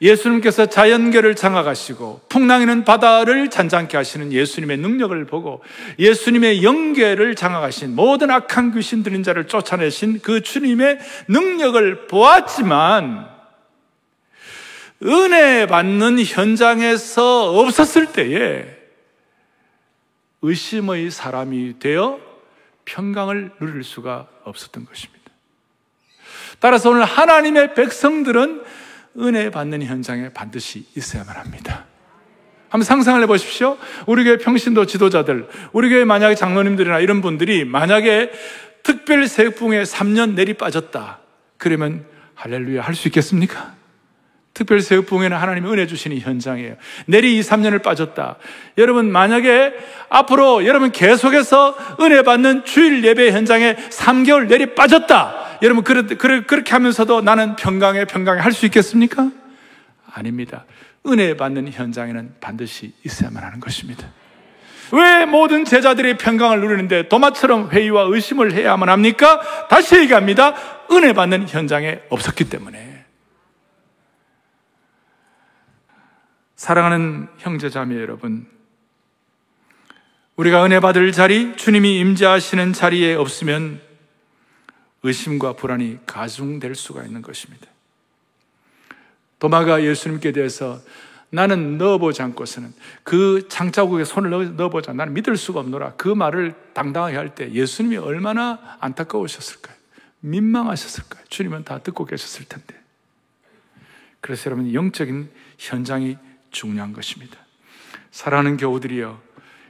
예수님께서 0.00 0.66
자연계를 0.66 1.34
장악하시고, 1.34 2.22
풍랑이는 2.28 2.84
바다를 2.84 3.50
잔잔케 3.50 3.96
하시는 3.96 4.32
예수님의 4.32 4.78
능력을 4.78 5.24
보고, 5.26 5.62
예수님의 5.98 6.62
영계를 6.62 7.34
장악하신 7.34 7.96
모든 7.96 8.30
악한 8.30 8.72
귀신 8.74 9.02
들린 9.02 9.22
자를 9.22 9.48
쫓아내신 9.48 10.20
그 10.20 10.42
주님의 10.42 10.98
능력을 11.28 12.06
보았지만, 12.06 13.28
은혜 15.02 15.66
받는 15.66 16.24
현장에서 16.24 17.58
없었을 17.58 18.06
때에 18.06 18.66
의심의 20.42 21.10
사람이 21.10 21.78
되어 21.78 22.20
평강을 22.84 23.52
누릴 23.60 23.84
수가 23.84 24.28
없었던 24.44 24.86
것입니다. 24.86 25.18
따라서 26.60 26.90
오늘 26.90 27.04
하나님의 27.04 27.74
백성들은 27.74 28.62
은혜 29.20 29.50
받는 29.50 29.82
현장에 29.82 30.30
반드시 30.30 30.86
있어야만 30.96 31.36
합니다. 31.36 31.84
한번 32.68 32.84
상상을 32.84 33.22
해보십시오. 33.22 33.78
우리 34.06 34.24
교회 34.24 34.36
평신도 34.36 34.86
지도자들, 34.86 35.48
우리 35.72 35.88
교회 35.88 36.04
만약에 36.04 36.34
장로님들이나 36.34 37.00
이런 37.00 37.20
분들이 37.22 37.64
만약에 37.64 38.30
특별 38.82 39.26
세풍에 39.26 39.82
3년 39.82 40.34
내리 40.34 40.54
빠졌다. 40.54 41.18
그러면 41.56 42.04
할렐루야 42.34 42.82
할 42.82 42.94
수 42.94 43.08
있겠습니까? 43.08 43.74
특별 44.54 44.80
세우풍에는 44.80 45.36
하나님이 45.36 45.70
은혜 45.70 45.86
주시는 45.86 46.18
현장이에요. 46.18 46.76
내리 47.06 47.38
2, 47.38 47.40
3년을 47.42 47.80
빠졌다. 47.82 48.36
여러분, 48.76 49.10
만약에 49.10 49.72
앞으로 50.08 50.66
여러분 50.66 50.90
계속해서 50.90 51.76
은혜 52.00 52.22
받는 52.22 52.64
주일 52.64 53.04
예배 53.04 53.30
현장에 53.30 53.76
3개월 53.76 54.48
내리 54.48 54.74
빠졌다. 54.74 55.47
여러분, 55.62 55.82
그렇, 55.84 56.06
그렇게 56.46 56.70
하면서도 56.72 57.20
나는 57.22 57.56
평강에 57.56 58.04
평강에 58.04 58.40
할 58.40 58.52
수 58.52 58.66
있겠습니까? 58.66 59.30
아닙니다. 60.12 60.64
은혜 61.06 61.36
받는 61.36 61.72
현장에는 61.72 62.36
반드시 62.40 62.92
있어야만 63.04 63.42
하는 63.42 63.60
것입니다. 63.60 64.06
왜 64.92 65.26
모든 65.26 65.64
제자들이 65.64 66.16
평강을 66.16 66.60
누리는데 66.60 67.08
도마처럼 67.08 67.70
회의와 67.70 68.04
의심을 68.04 68.52
해야만 68.52 68.88
합니까? 68.88 69.40
다시 69.68 69.96
얘기합니다. 69.96 70.54
은혜 70.90 71.12
받는 71.12 71.48
현장에 71.48 72.00
없었기 72.08 72.48
때문에. 72.48 73.04
사랑하는 76.56 77.28
형제 77.38 77.68
자매 77.70 77.96
여러분, 77.96 78.46
우리가 80.36 80.64
은혜 80.64 80.80
받을 80.80 81.12
자리, 81.12 81.54
주님이 81.56 81.98
임재하시는 82.00 82.72
자리에 82.72 83.14
없으면 83.14 83.80
의심과 85.02 85.54
불안이 85.54 85.98
가중될 86.06 86.74
수가 86.74 87.04
있는 87.04 87.22
것입니다. 87.22 87.66
도마가 89.38 89.84
예수님께 89.84 90.32
대해서 90.32 90.80
나는 91.30 91.76
넣어보지 91.78 92.22
않고서는 92.22 92.72
그 93.02 93.46
창자국에 93.48 94.04
손을 94.04 94.56
넣어보자. 94.56 94.92
나는 94.94 95.12
믿을 95.14 95.36
수가 95.36 95.60
없노라. 95.60 95.94
그 95.96 96.08
말을 96.08 96.54
당당하게 96.72 97.16
할 97.16 97.34
때 97.34 97.52
예수님이 97.52 97.98
얼마나 97.98 98.78
안타까우셨을까요? 98.80 99.76
민망하셨을까요? 100.20 101.24
주님은 101.28 101.64
다 101.64 101.78
듣고 101.78 102.04
계셨을 102.06 102.46
텐데. 102.46 102.74
그래서 104.20 104.46
여러분, 104.46 104.72
영적인 104.72 105.30
현장이 105.58 106.16
중요한 106.50 106.92
것입니다. 106.92 107.38
사랑하는 108.10 108.56
교우들이여, 108.56 109.20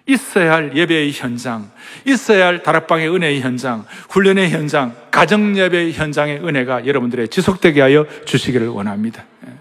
있어야 0.08 0.54
할 0.54 0.74
예배의 0.74 1.12
현장, 1.12 1.70
있어야 2.04 2.46
할 2.46 2.62
다락방의 2.62 3.14
은혜의 3.14 3.42
현장, 3.42 3.86
훈련의 4.08 4.50
현장, 4.50 4.96
가정 5.10 5.56
예배의 5.56 5.92
현장의 5.92 6.38
은혜가 6.38 6.86
여러분들의 6.86 7.28
지속되게 7.28 7.82
하여 7.82 8.06
주시기를 8.24 8.68
원합니다. 8.68 9.26
예. 9.46 9.52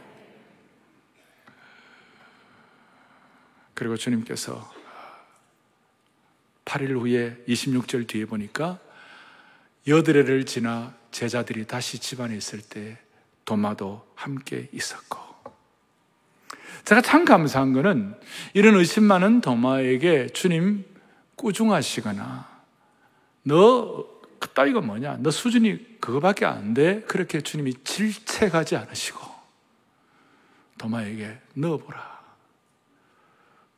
그리고 3.73 3.97
주님께서 3.97 4.73
8일 6.63 6.99
후에 6.99 7.37
26절 7.47 8.07
뒤에 8.07 8.25
보니까 8.25 8.79
여드레를 9.85 10.45
지나 10.45 10.93
제자들이 11.11 11.67
다시 11.67 11.99
집안에 11.99 12.35
있을 12.35 12.61
때 12.61 12.97
도마도 13.45 14.05
함께 14.15 14.69
있었고 14.71 15.26
제가 16.87 17.01
참 17.01 17.25
감사한 17.25 17.73
거는 17.73 18.15
이런 18.53 18.75
의심 18.75 19.03
많은 19.03 19.41
도마에게 19.41 20.27
주님 20.27 20.85
꾸중하시거나 21.35 22.47
너 23.43 24.07
그따위가 24.39 24.79
뭐냐? 24.79 25.17
너 25.19 25.29
수준이 25.29 25.99
그거밖에 25.99 26.45
안 26.45 26.73
돼? 26.73 27.01
그렇게 27.01 27.41
주님이 27.41 27.73
질책하지 27.83 28.77
않으시고 28.77 29.19
도마에게 30.77 31.37
넣어보라. 31.55 32.21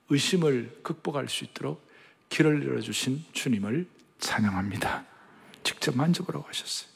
의심을 0.10 0.82
극복할 0.84 1.30
수 1.30 1.46
있도록 1.46 1.84
길을 2.30 2.64
열어주신 2.64 3.26
주님을 3.32 3.88
찬양합니다. 4.20 5.04
직접 5.64 5.98
만져보라고 5.98 6.48
하셨어요. 6.48 6.92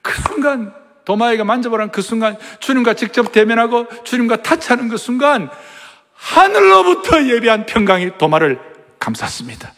그 0.00 0.22
순간 0.22 0.81
도마에게 1.04 1.42
만져보라는 1.42 1.92
그 1.92 2.02
순간 2.02 2.36
주님과 2.60 2.94
직접 2.94 3.32
대면하고 3.32 3.86
주님과 4.04 4.42
타치하는 4.42 4.88
그 4.88 4.96
순간 4.96 5.50
하늘로부터 6.14 7.24
예비한 7.26 7.66
평강이 7.66 8.18
도마를 8.18 8.60
감쌌습니다. 8.98 9.72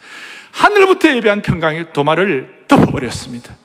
하늘부터 0.51 1.15
예배한 1.15 1.41
평강이 1.41 1.93
도마를 1.93 2.63
덮어버렸습니다. 2.67 3.55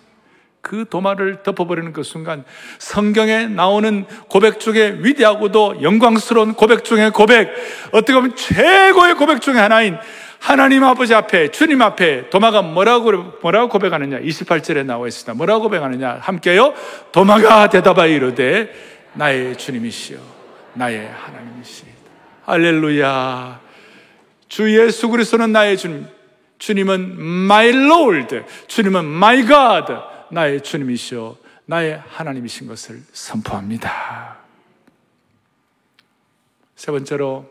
그 0.61 0.85
도마를 0.89 1.43
덮어버리는 1.43 1.93
그 1.93 2.03
순간 2.03 2.45
성경에 2.79 3.47
나오는 3.47 4.05
고백 4.29 4.61
중에 4.61 4.99
위대하고도 5.01 5.83
영광스러운 5.83 6.55
고백 6.55 6.85
중에 6.85 7.11
고백, 7.11 7.53
어떻게 7.93 8.13
보면 8.13 8.37
최고의 8.37 9.15
고백 9.15 9.41
중에 9.41 9.57
하나인 9.57 9.99
하나님 10.39 10.85
아버지 10.85 11.15
앞에, 11.15 11.51
주님 11.51 11.83
앞에 11.83 12.31
도마가 12.31 12.63
뭐라고, 12.63 13.13
뭐라고 13.43 13.69
고백하느냐? 13.69 14.21
28절에 14.21 14.87
나와 14.87 15.07
있습니다. 15.07 15.35
뭐라고 15.35 15.65
고백하느냐? 15.65 16.19
함께요. 16.23 16.73
도마가 17.13 17.69
대답하여 17.69 18.09
이르되 18.09 18.73
나의 19.13 19.57
주님이시여, 19.57 20.19
나의 20.75 21.11
하나님이시다. 21.13 21.91
할렐루야. 22.47 23.61
주 24.49 24.79
예수 24.79 25.09
그리스도는 25.09 25.53
나의 25.53 25.77
주님. 25.77 26.07
주님은 26.59 27.17
my 27.19 27.69
Lord, 27.69 28.43
주님은 28.67 29.05
my 29.05 29.47
God, 29.47 29.95
나의 30.31 30.63
주님이시오, 30.63 31.37
나의 31.67 32.03
하나님이신 32.09 32.67
것을 32.67 33.03
선포합니다. 33.13 34.39
세 36.77 36.91
번째로 36.91 37.49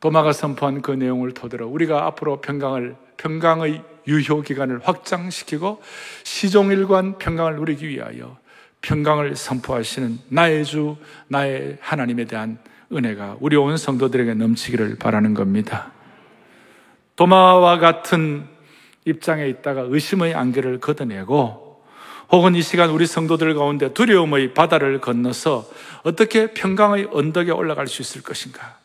도마가 0.00 0.32
선포한 0.32 0.82
그 0.82 0.90
내용을 0.92 1.32
토대로 1.32 1.66
우리가 1.68 2.06
앞으로 2.06 2.40
평강을 2.40 2.96
평강의 3.16 3.82
유효 4.06 4.42
기간을 4.42 4.80
확장시키고 4.86 5.82
시종일관 6.24 7.18
평강을 7.18 7.56
누리기 7.56 7.88
위하여 7.88 8.36
평강을 8.82 9.34
선포하시는 9.34 10.18
나의 10.28 10.64
주, 10.64 10.96
나의 11.28 11.78
하나님에 11.80 12.26
대한 12.26 12.58
은혜가 12.92 13.38
우리 13.40 13.56
온 13.56 13.76
성도들에게 13.76 14.34
넘치기를 14.34 14.96
바라는 14.96 15.32
겁니다. 15.32 15.92
도마와 17.16 17.78
같은 17.78 18.46
입장에 19.04 19.48
있다가 19.48 19.84
의심의 19.88 20.34
안개를 20.34 20.80
걷어내고 20.80 21.82
혹은 22.30 22.54
이 22.54 22.62
시간 22.62 22.90
우리 22.90 23.06
성도들 23.06 23.54
가운데 23.54 23.92
두려움의 23.92 24.54
바다를 24.54 25.00
건너서 25.00 25.68
어떻게 26.02 26.48
평강의 26.52 27.08
언덕에 27.12 27.50
올라갈 27.50 27.86
수 27.86 28.02
있을 28.02 28.22
것인가? 28.22 28.78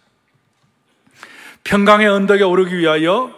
평강의 1.64 2.08
언덕에 2.08 2.44
오르기 2.44 2.78
위하여 2.78 3.34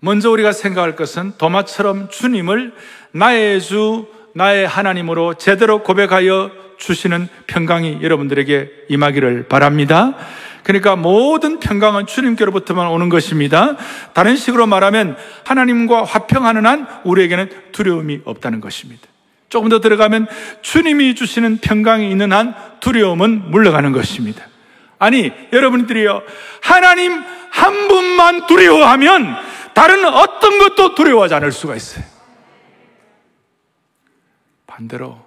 먼저 0.00 0.30
우리가 0.30 0.52
생각할 0.52 0.94
것은 0.96 1.32
도마처럼 1.38 2.10
주님을 2.10 2.74
나의 3.12 3.60
주, 3.60 4.06
나의 4.34 4.66
하나님으로 4.66 5.34
제대로 5.34 5.82
고백하여 5.82 6.52
주시는 6.76 7.28
평강이 7.46 8.00
여러분들에게 8.02 8.86
임하기를 8.90 9.48
바랍니다. 9.48 10.14
그러니까 10.66 10.96
모든 10.96 11.60
평강은 11.60 12.06
주님께로부터만 12.06 12.88
오는 12.88 13.08
것입니다. 13.08 13.76
다른 14.14 14.34
식으로 14.34 14.66
말하면 14.66 15.16
하나님과 15.44 16.02
화평하는 16.02 16.66
한 16.66 16.88
우리에게는 17.04 17.70
두려움이 17.70 18.22
없다는 18.24 18.60
것입니다. 18.60 19.06
조금 19.48 19.68
더 19.68 19.78
들어가면 19.80 20.26
주님이 20.62 21.14
주시는 21.14 21.58
평강이 21.58 22.10
있는 22.10 22.32
한 22.32 22.56
두려움은 22.80 23.52
물러가는 23.52 23.92
것입니다. 23.92 24.44
아니, 24.98 25.30
여러분들이요. 25.52 26.22
하나님 26.62 27.12
한 27.52 27.86
분만 27.86 28.48
두려워하면 28.48 29.36
다른 29.72 30.04
어떤 30.04 30.58
것도 30.58 30.96
두려워하지 30.96 31.34
않을 31.34 31.52
수가 31.52 31.76
있어요. 31.76 32.04
반대로, 34.66 35.24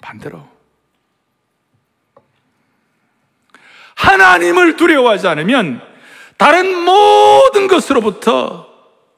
반대로. 0.00 0.57
하나님을 3.98 4.76
두려워하지 4.76 5.26
않으면 5.26 5.82
다른 6.36 6.84
모든 6.84 7.66
것으로부터 7.66 8.68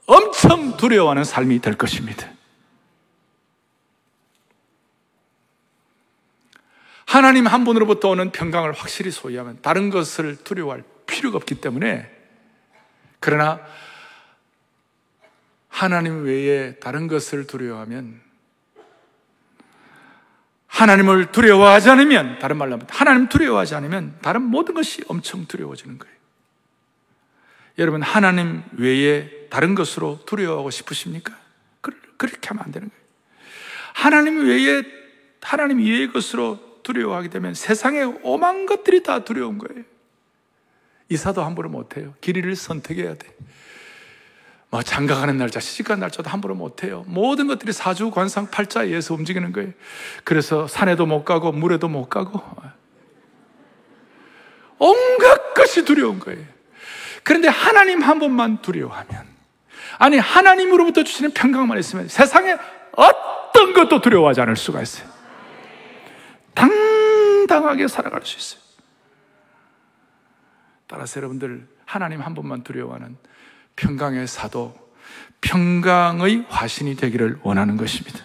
엄청 0.06 0.76
두려워하는 0.78 1.22
삶이 1.22 1.60
될 1.60 1.74
것입니다. 1.74 2.28
하나님 7.04 7.46
한 7.46 7.64
분으로부터 7.64 8.08
오는 8.08 8.30
평강을 8.30 8.72
확실히 8.72 9.10
소유하면 9.10 9.58
다른 9.60 9.90
것을 9.90 10.36
두려워할 10.36 10.82
필요가 11.06 11.36
없기 11.36 11.56
때문에 11.56 12.10
그러나 13.18 13.60
하나님 15.68 16.24
외에 16.24 16.76
다른 16.76 17.06
것을 17.06 17.46
두려워하면 17.46 18.20
하나님을 20.70 21.32
두려워하지 21.32 21.90
않으면, 21.90 22.38
다른 22.38 22.56
말로 22.56 22.72
하면, 22.74 22.86
하나님 22.88 23.28
두려워하지 23.28 23.74
않으면 23.74 24.16
다른 24.22 24.42
모든 24.42 24.74
것이 24.74 25.02
엄청 25.08 25.46
두려워지는 25.46 25.98
거예요. 25.98 26.14
여러분, 27.78 28.02
하나님 28.02 28.62
외에 28.76 29.48
다른 29.50 29.74
것으로 29.74 30.20
두려워하고 30.26 30.70
싶으십니까? 30.70 31.36
그렇게 32.16 32.48
하면 32.48 32.64
안 32.64 32.72
되는 32.72 32.88
거예요. 32.88 33.02
하나님 33.94 34.46
외에, 34.46 34.82
하나님 35.40 35.80
이외의 35.80 36.12
것으로 36.12 36.80
두려워하게 36.82 37.30
되면 37.30 37.54
세상에 37.54 38.02
오만 38.22 38.66
것들이 38.66 39.02
다 39.02 39.24
두려운 39.24 39.58
거예요. 39.58 39.84
이사도 41.08 41.42
함부로 41.42 41.68
못해요. 41.68 42.14
길이를 42.20 42.54
선택해야 42.56 43.14
돼. 43.14 43.34
뭐 44.70 44.82
장가가는 44.82 45.36
날짜, 45.36 45.58
시집가는 45.58 46.00
날짜도 46.00 46.30
함부로 46.30 46.54
못해요. 46.54 47.04
모든 47.08 47.48
것들이 47.48 47.72
사주, 47.72 48.10
관상, 48.12 48.50
팔자에 48.50 48.86
의해서 48.86 49.14
움직이는 49.14 49.50
거예요. 49.52 49.72
그래서 50.22 50.68
산에도 50.68 51.06
못 51.06 51.24
가고, 51.24 51.50
물에도 51.50 51.88
못 51.88 52.08
가고, 52.08 52.40
온갖 54.78 55.54
것이 55.54 55.84
두려운 55.84 56.20
거예요. 56.20 56.44
그런데 57.24 57.48
하나님 57.48 58.00
한 58.00 58.20
번만 58.20 58.62
두려워하면, 58.62 59.26
아니, 59.98 60.18
하나님으로부터 60.18 61.02
주시는 61.02 61.32
평강만 61.32 61.76
있으면 61.78 62.06
세상에 62.06 62.56
어떤 62.92 63.74
것도 63.74 64.00
두려워하지 64.00 64.40
않을 64.42 64.54
수가 64.54 64.82
있어요. 64.82 65.08
당당하게 66.54 67.88
살아갈 67.88 68.24
수 68.24 68.38
있어요. 68.38 68.60
따라서 70.86 71.18
여러분들, 71.18 71.66
하나님 71.84 72.20
한 72.20 72.34
번만 72.34 72.62
두려워하는 72.62 73.16
평강의 73.76 74.26
사도, 74.26 74.74
평강의 75.40 76.46
화신이 76.48 76.96
되기를 76.96 77.38
원하는 77.42 77.76
것입니다. 77.76 78.18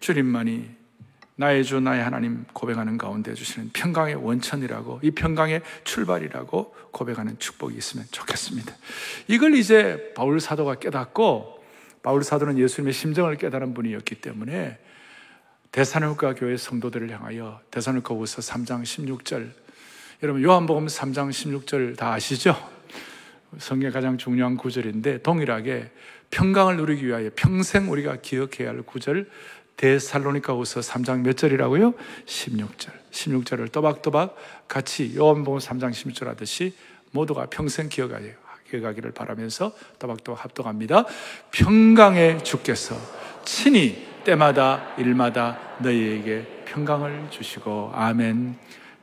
주님만이 0.00 0.68
나의 1.36 1.64
주, 1.64 1.80
나의 1.80 2.02
하나님 2.02 2.44
고백하는 2.52 2.96
가운데 2.96 3.34
주시는 3.34 3.70
평강의 3.72 4.16
원천이라고, 4.16 5.00
이 5.02 5.10
평강의 5.10 5.62
출발이라고 5.84 6.74
고백하는 6.92 7.38
축복이 7.38 7.76
있으면 7.76 8.06
좋겠습니다. 8.10 8.74
이걸 9.28 9.54
이제 9.54 10.12
바울 10.14 10.40
사도가 10.40 10.76
깨닫고, 10.76 11.64
바울 12.02 12.22
사도는 12.22 12.58
예수님의 12.58 12.92
심정을 12.92 13.36
깨달은 13.36 13.74
분이었기 13.74 14.16
때문에 14.16 14.78
대사로가 15.72 16.34
교회 16.34 16.56
성도들을 16.56 17.10
향하여 17.10 17.60
대사로가 17.70 18.14
우서 18.14 18.40
3장 18.40 18.82
16절, 18.82 19.50
여러분 20.22 20.42
요한복음 20.42 20.86
3장 20.86 21.30
16절 21.30 21.96
다 21.96 22.12
아시죠? 22.12 22.73
성경의 23.58 23.92
가장 23.92 24.18
중요한 24.18 24.56
구절인데 24.56 25.22
동일하게 25.22 25.90
평강을 26.30 26.76
누리기 26.76 27.06
위하여 27.06 27.30
평생 27.34 27.90
우리가 27.90 28.16
기억해야 28.16 28.70
할 28.70 28.82
구절 28.82 29.28
데살로니카후서 29.76 30.80
3장 30.80 31.20
몇 31.20 31.36
절이라고요? 31.36 31.94
16절. 32.26 32.90
16절을 33.10 33.72
또박또박 33.72 34.36
같이 34.68 35.14
요한복음 35.16 35.58
3장 35.58 35.90
16절 35.90 36.26
하듯이 36.26 36.74
모두가 37.12 37.46
평생 37.46 37.88
기억하여 37.88 38.30
기억하기를 38.70 39.12
바라면서 39.12 39.72
또박또박 39.98 40.44
합동합니다. 40.44 41.04
평강의 41.52 42.42
주께서 42.44 42.96
친히 43.44 44.06
때마다 44.24 44.94
일마다 44.98 45.58
너희에게 45.80 46.64
평강을 46.66 47.28
주시고 47.30 47.92
아멘. 47.94 48.56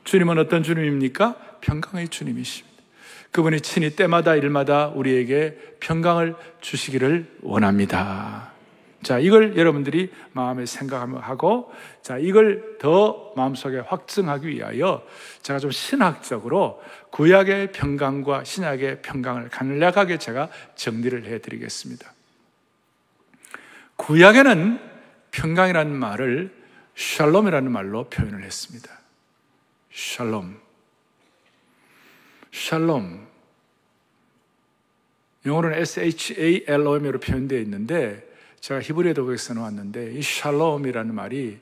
주님은 0.04 0.38
어떤 0.38 0.62
주님입니까? 0.62 1.36
평강의 1.60 2.08
주님이십니다. 2.08 2.71
그분이 3.32 3.62
친히 3.62 3.96
때마다 3.96 4.36
일마다 4.36 4.88
우리에게 4.88 5.76
평강을 5.80 6.36
주시기를 6.60 7.38
원합니다. 7.42 8.52
자, 9.02 9.18
이걸 9.18 9.56
여러분들이 9.56 10.12
마음에 10.32 10.64
생각하고, 10.64 11.72
자, 12.02 12.18
이걸 12.18 12.78
더 12.78 13.32
마음속에 13.34 13.78
확증하기 13.78 14.48
위하여 14.48 15.04
제가 15.42 15.58
좀 15.58 15.70
신학적으로 15.70 16.80
구약의 17.10 17.72
평강과 17.72 18.44
신약의 18.44 19.02
평강을 19.02 19.48
간략하게 19.48 20.18
제가 20.18 20.50
정리를 20.76 21.24
해 21.24 21.40
드리겠습니다. 21.40 22.12
구약에는 23.96 24.78
평강이라는 25.32 25.92
말을 25.92 26.54
샬롬이라는 26.94 27.72
말로 27.72 28.04
표현을 28.04 28.44
했습니다. 28.44 28.90
샬롬. 29.90 30.60
샬롬. 32.52 33.26
영어로는 35.44 35.78
S-H-A-L-O-M으로 35.78 37.18
표현되어 37.18 37.58
있는데 37.60 38.28
제가 38.60 38.80
히브리어도 38.80 39.26
거기 39.26 39.38
써놓았는데 39.38 40.12
이 40.12 40.22
샬롬이라는 40.22 41.14
말이 41.14 41.58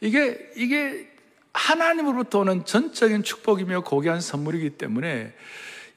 이게 0.00 0.50
이게 0.56 1.08
하나님으로부터 1.52 2.40
오는 2.40 2.64
전적인 2.64 3.22
축복이며 3.22 3.82
고귀한 3.82 4.20
선물이기 4.20 4.70
때문에 4.70 5.32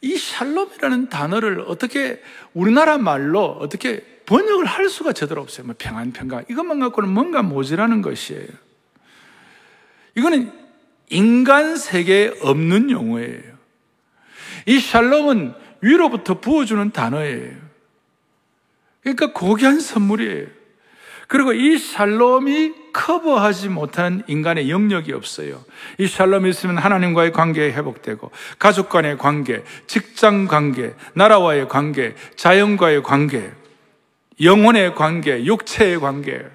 이 0.02 0.18
샬롬이라는 0.18 1.10
단어를 1.10 1.62
어떻게 1.68 2.22
우리나라 2.54 2.98
말로 2.98 3.46
어떻게 3.46 4.02
번역을 4.26 4.66
할 4.66 4.88
수가 4.88 5.14
제대로 5.14 5.42
없어요. 5.42 5.66
뭐 5.66 5.76
평안, 5.78 6.14
평강. 6.14 6.46
이것만 6.48 6.80
갖고는 6.80 7.10
뭔가 7.10 7.42
모자라는 7.42 8.04
것이에요. 8.04 8.48
이거는 10.16 10.52
인간 11.10 11.76
세계에 11.76 12.36
없는 12.42 12.92
용어예요. 12.92 13.59
이 14.70 14.80
샬롬은 14.80 15.56
위로부터 15.82 16.40
부어주는 16.40 16.92
단어예요. 16.92 17.56
그러니까 19.02 19.34
고귀한 19.34 19.80
선물이에요. 19.80 20.46
그리고 21.28 21.54
이 21.54 21.80
샬롬이 21.80 22.74
커버하지 22.94 23.70
못하는 23.70 24.22
인간의 24.28 24.70
영역이 24.70 25.12
없어요. 25.12 25.66
이 25.98 26.06
샬롬이 26.06 26.52
있으면 26.52 26.78
하나님과의 26.78 27.32
관계가 27.32 27.76
회복되고, 27.76 28.30
가족 28.60 28.90
간의 28.90 29.18
관계, 29.18 29.64
직장 29.88 30.46
관계, 30.46 30.94
나라와의 31.14 31.68
관계, 31.68 32.14
자연과의 32.36 33.02
관계, 33.02 33.52
영혼의 34.40 34.94
관계, 34.94 35.46
육체의 35.46 36.00
관계, 36.00 36.46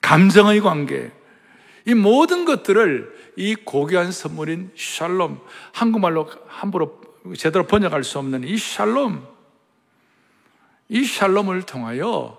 감정의 0.00 0.60
관계, 0.62 1.12
이 1.84 1.94
모든 1.94 2.44
것들을 2.44 3.17
이 3.38 3.54
고귀한 3.54 4.10
선물인 4.10 4.72
샬롬, 4.76 5.40
한국말로 5.72 6.28
함부로 6.48 7.00
제대로 7.36 7.68
번역할 7.68 8.02
수 8.02 8.18
없는 8.18 8.42
이 8.42 8.58
샬롬, 8.58 9.24
이 10.88 11.04
샬롬을 11.04 11.62
통하여 11.62 12.36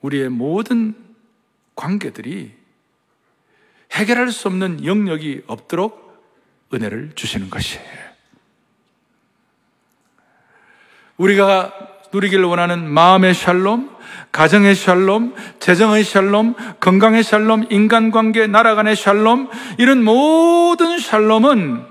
우리의 0.00 0.30
모든 0.30 0.94
관계들이 1.74 2.54
해결할 3.92 4.32
수 4.32 4.48
없는 4.48 4.86
영역이 4.86 5.42
없도록 5.46 6.08
은혜를 6.72 7.12
주시는 7.14 7.50
것이에요. 7.50 8.10
우리가 11.18 11.99
누리기를 12.12 12.44
원하는 12.44 12.88
마음의 12.88 13.34
샬롬, 13.34 13.90
가정의 14.32 14.74
샬롬, 14.74 15.34
재정의 15.58 16.04
샬롬, 16.04 16.54
건강의 16.80 17.22
샬롬, 17.22 17.66
인간관계, 17.70 18.46
나라 18.46 18.74
간의 18.74 18.96
샬롬, 18.96 19.48
이런 19.78 20.02
모든 20.02 20.98
샬롬은 20.98 21.84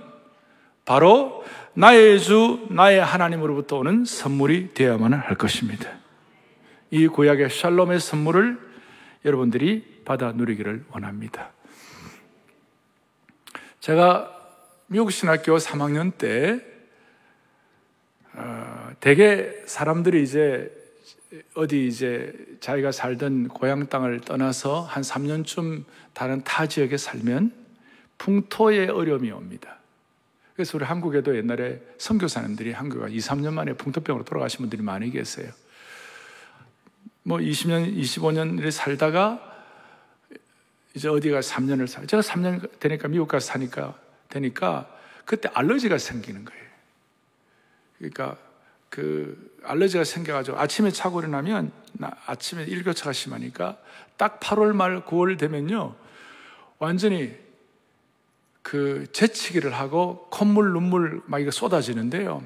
바로 0.85 1.43
나의 1.73 2.19
주, 2.19 2.65
나의 2.69 3.03
하나님으로부터 3.03 3.77
오는 3.77 4.05
선물이 4.05 4.73
되어야만 4.73 5.13
할 5.13 5.35
것입니다. 5.35 5.89
이 6.91 7.07
구약의 7.07 7.49
샬롬의 7.49 7.99
선물을 7.99 8.57
여러분들이 9.25 10.01
받아 10.05 10.31
누리기를 10.31 10.85
원합니다. 10.91 11.51
제가 13.79 14.35
미국 14.87 15.11
신학교 15.11 15.55
3학년 15.57 16.17
때 16.17 16.59
어, 16.59 16.68
대개 18.99 19.53
사람들이 19.65 20.23
이제 20.23 20.75
어디 21.53 21.87
이제 21.87 22.33
자기가 22.59 22.91
살던 22.91 23.49
고향 23.49 23.87
땅을 23.87 24.21
떠나서 24.21 24.81
한 24.81 25.03
3년쯤 25.03 25.83
다른 26.13 26.43
타 26.43 26.67
지역에 26.67 26.97
살면 26.97 27.53
풍토의 28.17 28.89
어려움이 28.89 29.31
옵니다. 29.31 29.77
그래서 30.55 30.77
우리 30.77 30.83
한국에도 30.83 31.37
옛날에 31.37 31.81
선교사님들이 31.97 32.73
한국가 32.73 33.07
2, 33.07 33.17
3년 33.17 33.53
만에 33.53 33.73
풍토병으로 33.73 34.25
돌아가신 34.25 34.59
분들이 34.59 34.81
많이 34.81 35.09
계세요. 35.11 35.51
뭐 37.23 37.37
20년, 37.37 37.95
25년을 37.95 38.71
살다가 38.71 39.45
이제 40.93 41.07
어디가 41.07 41.39
3년을 41.39 41.87
살. 41.87 42.07
제가 42.07 42.21
3년 42.21 42.79
되니까 42.79 43.07
미국 43.07 43.27
가서 43.29 43.45
사니까 43.45 43.97
되니까 44.27 44.93
그때 45.23 45.49
알러지가 45.53 45.97
생기는 45.97 46.43
거예요. 46.43 46.63
그러니까 47.99 48.37
그 48.89 49.49
알러지가 49.63 50.03
생겨가지고 50.03 50.57
아침에 50.57 50.91
자고 50.91 51.19
일어나면 51.19 51.71
아침에 52.25 52.63
일교차가 52.63 53.13
심하니까 53.13 53.77
딱 54.17 54.39
8월 54.39 54.73
말 54.73 55.05
9월 55.05 55.37
되면요 55.37 55.95
완전히 56.79 57.35
그 58.61 59.07
재치기를 59.11 59.73
하고 59.73 60.27
콧물 60.29 60.71
눈물 60.71 61.21
막 61.25 61.39
이거 61.39 61.51
쏟아지는데요. 61.51 62.43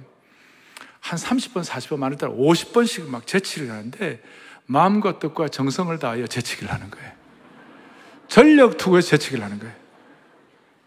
한 0.99 1.19
30번 1.19 1.65
40번 1.65 1.97
많을 1.97 2.17
때는 2.17 2.37
50번씩 2.37 3.09
막 3.09 3.27
재치기를 3.27 3.71
하는데 3.71 4.23
마음과 4.65 5.19
뜻과 5.19 5.49
정성을 5.49 5.97
다하여 5.99 6.27
재치기를 6.27 6.71
하는 6.71 6.89
거예요. 6.89 7.11
전력 8.27 8.77
투구해서 8.77 9.09
재치기를 9.09 9.43
하는 9.43 9.59
거예요. 9.59 9.75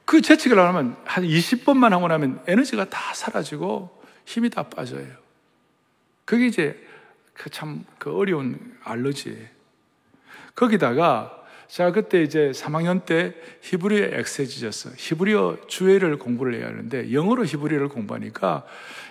그 0.06 0.22
재치기를 0.22 0.62
하면 0.62 0.96
한 1.04 1.24
20번만 1.24 1.90
하고 1.90 2.08
나면 2.08 2.42
에너지가 2.46 2.88
다 2.88 3.12
사라지고 3.12 4.02
힘이 4.24 4.48
다 4.48 4.62
빠져요 4.62 5.25
그게 6.26 6.46
이제 6.48 6.86
그참그 7.32 8.14
어려운 8.14 8.76
알러지예요. 8.84 9.46
거기다가 10.54 11.32
제가 11.68 11.92
그때 11.92 12.22
이제 12.22 12.52
3학년 12.54 13.04
때 13.04 13.34
히브리어 13.62 14.18
엑세지졌어. 14.18 14.90
히브리어 14.96 15.66
주해를 15.66 16.18
공부를 16.18 16.54
해야 16.54 16.66
하는데 16.66 17.12
영어로 17.12 17.44
히브리어를 17.44 17.88
공부하니까 17.88 18.66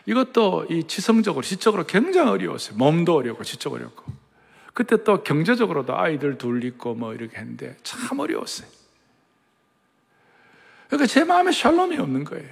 이것도 0.05 0.67
이 0.69 0.83
지성적으로, 0.85 1.43
지적으로 1.43 1.85
굉장히 1.85 2.29
어려웠어요. 2.29 2.77
몸도 2.77 3.15
어렵고, 3.15 3.43
지적 3.43 3.73
어렵고. 3.73 4.05
그때 4.73 5.03
또 5.03 5.23
경제적으로도 5.23 5.97
아이들 5.97 6.37
둘 6.37 6.63
있고 6.65 6.95
뭐 6.95 7.13
이렇게 7.13 7.37
했는데 7.37 7.77
참 7.83 8.19
어려웠어요. 8.19 8.67
그러니까 10.87 11.07
제 11.07 11.23
마음에 11.23 11.51
샬롬이 11.51 11.97
없는 11.97 12.25
거예요. 12.25 12.49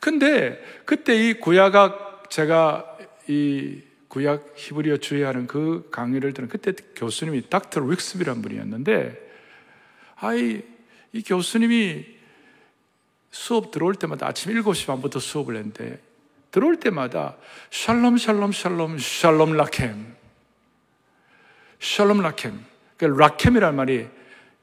근데 0.00 0.62
그때 0.84 1.14
이 1.14 1.34
구약학 1.34 2.30
제가 2.30 2.91
이 3.28 3.82
구약 4.08 4.54
히브리어 4.56 4.98
주의하는 4.98 5.46
그 5.46 5.88
강의를 5.90 6.34
들은 6.34 6.48
그때 6.48 6.72
교수님이 6.96 7.48
닥터 7.48 7.80
윅스비란 7.80 8.42
분이었는데 8.42 9.16
아이 10.16 10.62
이 11.12 11.22
교수님이 11.22 12.04
수업 13.30 13.70
들어올 13.70 13.94
때마다 13.94 14.26
아침 14.26 14.52
7시 14.52 14.86
반부터 14.86 15.18
수업을 15.18 15.56
했는데 15.56 16.00
들어올 16.50 16.78
때마다 16.78 17.36
샬롬 17.70 18.18
샬롬 18.18 18.52
샬롬 18.52 18.98
샬롬 18.98 19.56
라켐. 19.56 19.96
샬롬 21.80 22.20
라켐. 22.20 22.52
그 22.98 23.06
라켐이란 23.06 23.74
말이 23.74 24.06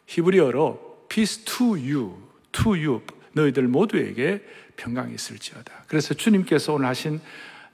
히브리어로 0.05 1.07
peace 1.09 1.43
to 1.43 1.69
you 1.71 2.15
to 2.51 2.73
you. 2.73 3.01
너희들 3.33 3.63
모두에게 3.67 4.45
평강이 4.77 5.15
있을지어다. 5.15 5.85
그래서 5.87 6.13
주님께서 6.13 6.73
오늘 6.73 6.87
하신 6.87 7.19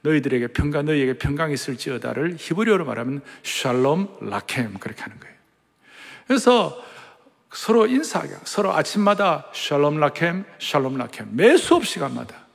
너희들에게 0.02 0.48
평강, 0.48 0.86
너희에게 0.86 1.18
평강이 1.18 1.54
있을지어다를 1.54 2.36
히브리어로 2.38 2.84
말하면 2.84 3.22
샬롬 3.42 4.18
라켐 4.20 4.78
그렇게 4.80 5.02
하는 5.02 5.18
거예요. 5.18 5.34
그래서 6.26 6.84
서로 7.52 7.86
인사하게 7.86 8.34
서로 8.44 8.72
아침마다 8.72 9.46
샬롬 9.54 9.98
라켐, 9.98 10.44
샬롬 10.58 10.98
라켐 10.98 11.26
매 11.30 11.56
수업 11.56 11.86
시간마다 11.86 12.46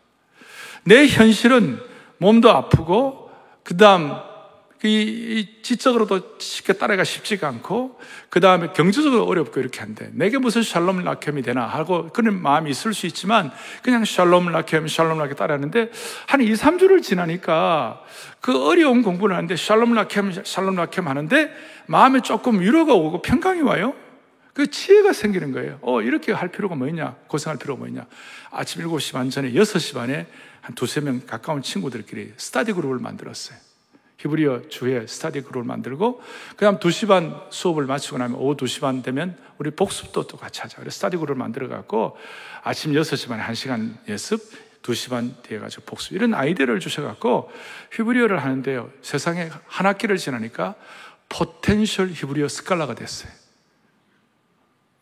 내 0.84 1.08
현실은 1.08 1.80
몸도 2.18 2.50
아프고 2.52 3.32
그 3.64 3.78
다음 3.78 4.16
이, 4.84 5.48
지적으로도 5.62 6.38
쉽게 6.40 6.74
따라가 6.74 7.04
쉽지가 7.04 7.48
않고 7.48 8.00
그 8.30 8.40
다음에 8.40 8.70
경제적으로 8.74 9.26
어렵고 9.26 9.60
이렇게 9.60 9.80
한데 9.80 10.10
내게 10.14 10.40
무슨 10.40 10.64
샬롬 10.64 11.04
라켐이 11.04 11.44
되나 11.44 11.68
하고 11.68 12.10
그런 12.10 12.42
마음이 12.42 12.72
있을 12.72 12.94
수 12.94 13.06
있지만 13.06 13.52
그냥 13.84 14.06
샬롬 14.06 14.52
라켐 14.52 14.88
샬롬 14.88 15.20
라켐 15.20 15.36
따라하는데 15.36 15.92
한 16.28 16.42
2, 16.42 16.54
3주를 16.54 17.04
지나니까 17.04 18.02
그 18.40 18.68
어려운 18.68 19.04
공부를 19.04 19.36
하는데 19.36 19.56
샬롬 19.56 19.94
라켐 19.94 20.46
샬롬 20.46 20.76
라켐 20.76 21.06
하는데 21.06 21.54
마음에 21.86 22.22
조금 22.22 22.60
위로가 22.60 22.94
오고 22.94 23.22
평강이 23.22 23.62
와요. 23.62 23.94
그 24.54 24.70
지혜가 24.70 25.14
생기는 25.14 25.54
거예요. 25.54 25.80
어 25.82 26.02
이렇게 26.02 26.34
할 26.34 26.50
필요가 26.50 26.76
뭐 26.76 26.88
있냐? 26.88 27.16
고생할 27.28 27.58
필요가 27.58 27.80
뭐 27.80 27.88
있냐? 27.88 28.06
아침 28.50 28.84
7시 28.84 29.14
반 29.14 29.30
전에 29.30 29.52
6시 29.52 29.94
반에 29.94 30.28
한 30.62 30.76
두세 30.76 31.02
명 31.02 31.22
가까운 31.26 31.62
친구들끼리 31.62 32.34
스터디 32.38 32.74
그룹을 32.74 33.00
만들었어요 33.00 33.71
히브리어 34.22 34.70
주에 34.70 35.08
스터디 35.08 35.42
그룹을 35.42 35.64
만들고 35.64 36.22
그다음 36.56 36.78
2시 36.78 37.08
반 37.08 37.42
수업을 37.50 37.86
마치고 37.86 38.20
나면 38.20 38.38
오후 38.38 38.56
2시 38.56 38.82
반 38.82 39.02
되면 39.02 39.36
우리 39.58 39.72
복습도 39.72 40.28
또 40.28 40.38
같이 40.38 40.62
하자. 40.62 40.78
그래서 40.78 40.96
스터디 40.96 41.18
그룹을 41.18 41.36
만들어 41.36 41.68
갖고 41.68 42.16
아침 42.62 42.94
6시 42.94 43.30
반에 43.30 43.44
1시간 43.44 43.96
예습 44.08 44.40
2시 44.84 45.10
반 45.10 45.36
뒤에 45.42 45.60
가지고 45.60 45.84
복습 45.86 46.14
이런 46.14 46.34
아이디어를 46.36 46.80
주셔 46.80 47.02
갖고 47.02 47.52
히브리어를 47.94 48.44
하는데요. 48.44 48.92
세상에 49.02 49.50
한 49.66 49.86
학기를 49.88 50.18
지나니까 50.18 50.76
포텐셜 51.30 52.12
히브리어 52.12 52.48
스칼라가 52.48 52.94
됐어요. 52.94 53.32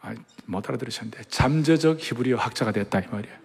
아, 0.01 0.15
못 0.45 0.69
알아들으셨는데 0.69 1.23
잠재적 1.25 1.99
히브리어 1.99 2.37
학자가 2.37 2.71
됐다 2.71 2.99
이 2.99 3.07
말이에요. 3.07 3.35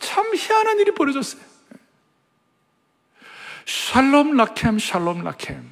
참 0.00 0.34
희한한 0.34 0.78
일이 0.80 0.92
벌어졌어요. 0.92 1.49
שלום 3.66 4.36
לכם, 4.36 4.78
שלום 4.78 5.24
לכם. 5.24 5.62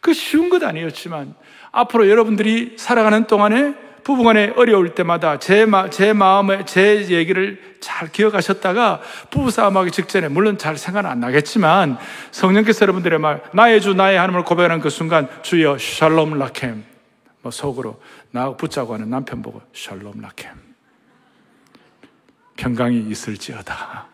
그 0.00 0.12
쉬운 0.12 0.50
것 0.50 0.62
아니었지만 0.62 1.34
앞으로 1.72 2.08
여러분들이 2.08 2.74
살아가는 2.76 3.26
동안에 3.26 3.74
부부간에 4.04 4.52
어려울 4.56 4.94
때마다 4.94 5.38
제, 5.38 5.64
마, 5.64 5.88
제 5.88 6.12
마음에 6.12 6.64
제 6.66 7.06
얘기를 7.08 7.76
잘 7.80 8.12
기억하셨다가 8.12 9.00
부부싸움하기 9.30 9.90
직전에 9.90 10.28
물론 10.28 10.58
잘 10.58 10.76
생각 10.76 11.06
안 11.06 11.20
나겠지만 11.20 11.98
성령께서 12.30 12.82
여러분들의 12.82 13.18
말 13.18 13.42
나의 13.54 13.80
주 13.80 13.94
나의 13.94 14.18
하나님을 14.18 14.44
고백하는 14.44 14.80
그 14.80 14.90
순간 14.90 15.28
주여 15.42 15.78
샬롬 15.78 16.38
라켐. 16.38 16.76
뭐 17.40 17.50
속으로 17.50 18.00
나하고 18.30 18.56
붙자고 18.56 18.94
하는 18.94 19.10
남편 19.10 19.42
보고 19.42 19.62
샬롬 19.72 20.20
라켐. 20.20 20.54
평강이 22.56 23.06
있을지어다 23.08 24.13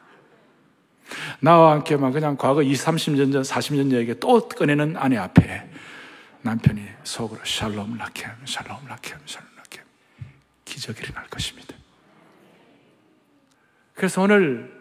나와 1.41 1.73
함께만 1.73 2.13
그냥 2.13 2.37
과거 2.37 2.63
20, 2.63 2.87
30년 2.87 3.33
전, 3.33 3.43
40년 3.43 3.93
얘기 3.93 4.19
또 4.19 4.49
꺼내는 4.49 4.97
아내 4.97 5.17
앞에 5.17 5.71
남편이 6.43 6.83
속으로 7.05 7.41
샬롬 7.45 7.99
라켐, 7.99 8.31
샬롬 8.47 8.87
라켐, 8.89 9.19
샬롬 9.27 9.47
라켐 9.57 9.85
기적이 10.65 11.03
일어날 11.05 11.27
것입니다. 11.29 11.75
그래서 13.95 14.23
오늘 14.23 14.73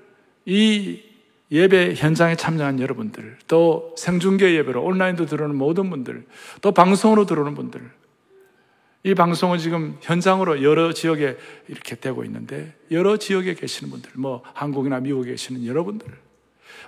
이 0.45 1.03
예배 1.51 1.95
현장에 1.95 2.35
참여한 2.35 2.79
여러분들, 2.79 3.37
또 3.47 3.95
생중계 3.97 4.53
예배로 4.55 4.83
온라인도 4.83 5.25
들어오는 5.25 5.55
모든 5.55 5.89
분들, 5.89 6.25
또 6.61 6.71
방송으로 6.71 7.25
들어오는 7.25 7.55
분들, 7.55 7.91
이 9.03 9.13
방송은 9.13 9.59
지금 9.59 9.97
현장으로 10.01 10.61
여러 10.61 10.91
지역에 10.91 11.37
이렇게 11.67 11.95
되고 11.95 12.23
있는데, 12.25 12.73
여러 12.91 13.17
지역에 13.17 13.53
계시는 13.53 13.91
분들, 13.91 14.11
뭐 14.15 14.43
한국이나 14.53 14.99
미국에 14.99 15.31
계시는 15.31 15.65
여러분들, 15.65 16.07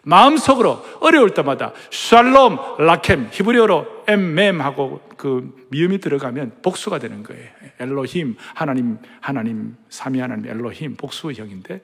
마음속으로 0.03 0.83
어려울 0.99 1.33
때마다 1.33 1.73
샬롬, 1.91 2.77
라켐, 2.79 3.29
히브리어로 3.31 4.05
엠mem하고 4.07 5.01
그 5.15 5.67
미음이 5.69 5.99
들어가면 5.99 6.57
복수가 6.63 6.99
되는 6.99 7.23
거예요. 7.23 7.47
엘로힘, 7.79 8.35
하나님, 8.55 8.97
하나님, 9.19 9.75
삼위 9.89 10.19
하나님, 10.19 10.49
엘로힘, 10.49 10.95
복수형인데 10.95 11.81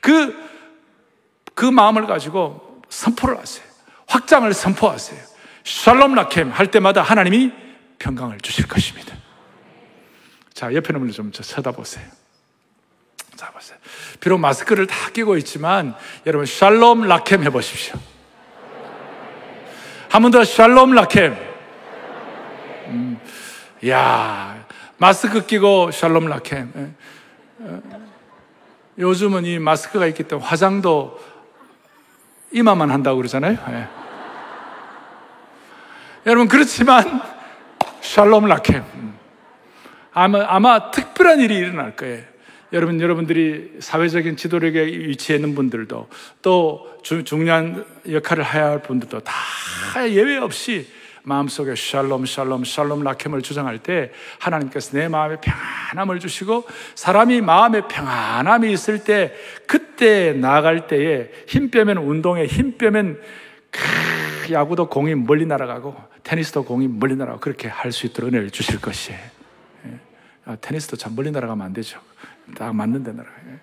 그, 0.00 0.34
그 1.54 1.64
마음을 1.64 2.06
가지고 2.06 2.82
선포를 2.88 3.38
하세요. 3.38 3.64
확장을 4.08 4.52
선포하세요. 4.52 5.20
샬롬 5.64 6.14
라켐 6.14 6.48
할 6.50 6.70
때마다 6.70 7.02
하나님이 7.02 7.52
평강을 8.00 8.40
주실 8.40 8.66
것입니다. 8.66 9.21
자, 10.62 10.72
옆에 10.72 10.92
놈을 10.92 11.10
좀 11.10 11.32
쳐다보세요. 11.32 12.06
자, 13.34 13.50
보세요. 13.50 13.76
비록 14.20 14.38
마스크를 14.38 14.86
다 14.86 15.10
끼고 15.10 15.36
있지만 15.38 15.96
여러분 16.24 16.46
샬롬 16.46 17.08
라켐 17.08 17.42
해보십시오. 17.42 17.98
한 20.08 20.22
번 20.22 20.30
더 20.30 20.44
샬롬 20.44 20.92
라켐. 20.94 21.32
음, 22.86 23.18
야 23.88 24.64
마스크 24.98 25.44
끼고 25.44 25.90
샬롬 25.90 26.28
라켐. 26.28 26.68
예. 26.76 26.90
어, 27.58 27.82
요즘은 29.00 29.44
이 29.44 29.58
마스크가 29.58 30.06
있기 30.06 30.22
때문에 30.22 30.46
화장도 30.46 31.18
이마만 32.52 32.88
한다고 32.92 33.16
그러잖아요. 33.16 33.58
예. 33.70 33.88
여러분 36.24 36.46
그렇지만 36.46 37.20
샬롬 38.00 38.46
라켐. 38.46 39.01
음. 40.12 40.14
아마 40.14 40.44
아마 40.46 40.90
특별한 40.90 41.40
일이 41.40 41.56
일어날 41.56 41.96
거예요. 41.96 42.22
여러분, 42.72 43.00
여러분들이 43.00 43.76
사회적인 43.80 44.36
지도력에 44.36 44.82
위치해 44.84 45.36
있는 45.36 45.54
분들도 45.54 46.08
또 46.40 46.98
주, 47.02 47.22
중요한 47.22 47.84
역할을 48.10 48.44
해야 48.54 48.70
할 48.70 48.82
분들도 48.82 49.20
다 49.20 49.34
예외 50.08 50.38
없이 50.38 50.86
마음속에 51.24 51.74
샬롬, 51.76 52.24
샬롬, 52.24 52.64
샬롬 52.64 53.04
라켐을 53.04 53.42
주장할 53.42 53.78
때 53.78 54.10
하나님께서 54.38 54.96
내 54.96 55.08
마음에 55.08 55.36
평안함을 55.40 56.18
주시고 56.18 56.64
사람이 56.94 57.42
마음에 57.42 57.82
평안함이 57.86 58.72
있을 58.72 59.04
때 59.04 59.32
그때 59.66 60.32
나아갈 60.32 60.86
때에 60.86 61.30
힘 61.46 61.70
빼면 61.70 61.98
운동에 61.98 62.46
힘 62.46 62.78
빼면 62.78 63.20
크, 63.70 64.52
야구도 64.52 64.88
공이 64.88 65.14
멀리 65.14 65.46
날아가고 65.46 65.94
테니스도 66.22 66.64
공이 66.64 66.88
멀리 66.88 67.16
날아가고 67.16 67.40
그렇게 67.40 67.68
할 67.68 67.92
수 67.92 68.06
있도록 68.06 68.28
은혜를 68.28 68.50
주실 68.50 68.80
것이에요. 68.80 69.41
예. 70.46 70.50
아, 70.50 70.56
테니스도 70.56 70.96
참 70.96 71.14
멀리 71.14 71.30
날아가면 71.30 71.64
안 71.64 71.72
되죠. 71.72 72.00
딱 72.56 72.74
맞는 72.74 73.04
데 73.04 73.12
날아가요. 73.12 73.58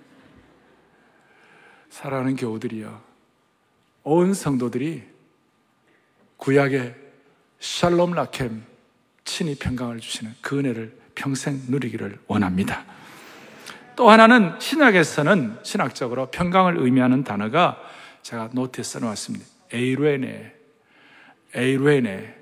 사랑하는 1.90 2.36
교우들이요. 2.36 3.02
온 4.04 4.34
성도들이 4.34 5.04
구약의 6.38 6.96
샬롬 7.60 8.14
라켐 8.14 8.52
친히 9.26 9.56
평강을 9.56 10.00
주시는 10.00 10.34
그 10.42 10.60
은혜를 10.60 10.98
평생 11.16 11.62
누리기를 11.68 12.20
원합니다. 12.28 12.86
또 13.96 14.10
하나는 14.10 14.58
신약에서는 14.60 15.60
신학적으로 15.64 16.32
평강을 16.32 16.78
의미하는 16.78 17.26
단어가 17.26 17.78
제가 18.22 18.50
노트에 18.54 18.84
써놓았습니다. 18.84 19.46
에이르에네. 19.74 20.56
에이르에네. 21.54 22.36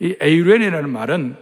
이 0.00 0.16
에이르에네라는 0.20 0.90
말은 0.90 1.36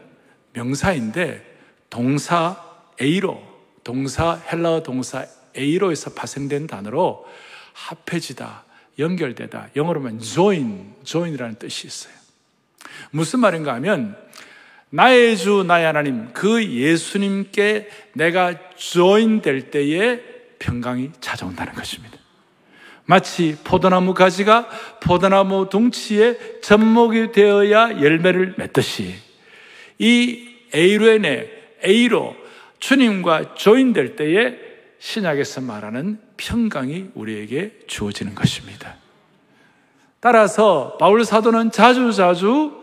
명사인데 0.52 1.55
동사 1.96 2.62
에이로 3.00 3.42
동사 3.82 4.38
헬라어 4.52 4.82
동사 4.82 5.24
에이로에서 5.54 6.10
파생된 6.12 6.66
단어로 6.66 7.26
합해지다, 7.72 8.64
연결되다. 8.98 9.68
영어로 9.74 10.02
면 10.02 10.20
join, 10.20 10.92
join이라는 11.04 11.54
뜻이 11.54 11.86
있어요. 11.86 12.12
무슨 13.10 13.40
말인가 13.40 13.72
하면 13.76 14.14
나의 14.90 15.38
주 15.38 15.64
나의 15.66 15.86
하나님 15.86 16.34
그 16.34 16.62
예수님께 16.62 17.88
내가 18.12 18.74
join 18.76 19.40
될 19.40 19.70
때에 19.70 20.20
평강이 20.58 21.12
찾아온다는 21.22 21.72
것입니다. 21.72 22.18
마치 23.06 23.56
포도나무 23.64 24.12
가지가 24.12 24.68
포도나무 25.00 25.70
둥치에 25.70 26.60
접목이 26.60 27.32
되어야 27.32 28.02
열매를 28.02 28.56
맺듯이 28.58 29.14
이 29.98 30.46
에이로의 30.74 31.20
에이로 31.82 32.36
주님과 32.78 33.54
조인될 33.54 34.16
때에 34.16 34.58
신약에서 34.98 35.60
말하는 35.60 36.18
평강이 36.36 37.10
우리에게 37.14 37.78
주어지는 37.86 38.34
것입니다. 38.34 38.96
따라서 40.20 40.96
바울 40.98 41.24
사도는 41.24 41.70
자주 41.70 42.12
자주 42.12 42.82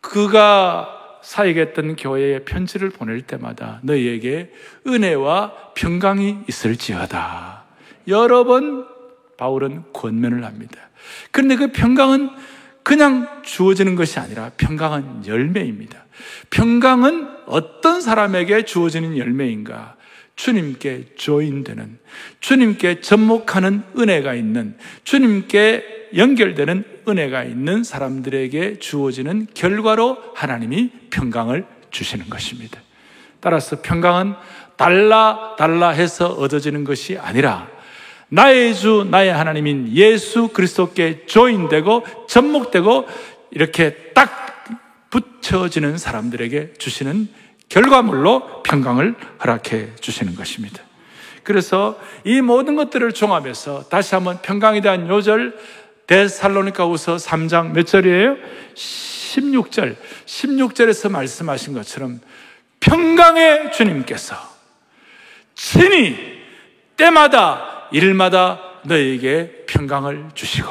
그가 0.00 1.20
사역했던 1.22 1.96
교회에 1.96 2.44
편지를 2.44 2.90
보낼 2.90 3.22
때마다 3.22 3.80
너희에게 3.82 4.52
은혜와 4.86 5.72
평강이 5.74 6.44
있을지어다. 6.48 7.64
여러 8.06 8.44
번 8.44 8.86
바울은 9.36 9.84
권면을 9.92 10.44
합니다. 10.44 10.80
그런데 11.30 11.56
그 11.56 11.72
평강은 11.72 12.30
그냥 12.86 13.42
주어지는 13.42 13.96
것이 13.96 14.20
아니라 14.20 14.52
평강은 14.58 15.26
열매입니다. 15.26 16.04
평강은 16.50 17.28
어떤 17.46 18.00
사람에게 18.00 18.64
주어지는 18.64 19.18
열매인가? 19.18 19.96
주님께 20.36 21.16
조인되는, 21.16 21.98
주님께 22.38 23.00
접목하는 23.00 23.82
은혜가 23.98 24.34
있는, 24.34 24.78
주님께 25.02 26.10
연결되는 26.14 26.84
은혜가 27.08 27.42
있는 27.42 27.82
사람들에게 27.82 28.78
주어지는 28.78 29.48
결과로 29.52 30.18
하나님이 30.36 30.92
평강을 31.10 31.66
주시는 31.90 32.30
것입니다. 32.30 32.80
따라서 33.40 33.82
평강은 33.82 34.34
달라 34.76 35.56
달라 35.58 35.88
해서 35.88 36.28
얻어지는 36.28 36.84
것이 36.84 37.18
아니라 37.18 37.68
나의 38.28 38.74
주 38.74 39.06
나의 39.08 39.32
하나님인 39.32 39.88
예수 39.92 40.48
그리스도께 40.48 41.26
조인되고 41.26 42.04
접목되고 42.28 43.06
이렇게 43.50 44.12
딱 44.14 44.64
붙여지는 45.10 45.96
사람들에게 45.98 46.74
주시는 46.74 47.28
결과물로 47.68 48.62
평강을 48.62 49.14
허락해 49.42 49.96
주시는 49.96 50.34
것입니다. 50.34 50.82
그래서 51.42 51.98
이 52.24 52.40
모든 52.40 52.74
것들을 52.74 53.12
종합해서 53.12 53.88
다시 53.88 54.14
한번 54.14 54.40
평강에 54.42 54.80
대한 54.80 55.08
요절 55.08 55.56
데살로니카 56.06 56.86
우서 56.86 57.16
3장 57.16 57.72
몇 57.72 57.86
절이에요? 57.86 58.36
16절. 58.74 59.96
16절에서 60.26 61.10
말씀하신 61.10 61.74
것처럼 61.74 62.20
평강의 62.80 63.72
주님께서 63.72 64.36
친히 65.54 66.16
때마다 66.96 67.75
일마다 67.92 68.60
너에게 68.84 69.64
평강을 69.66 70.30
주시고 70.34 70.68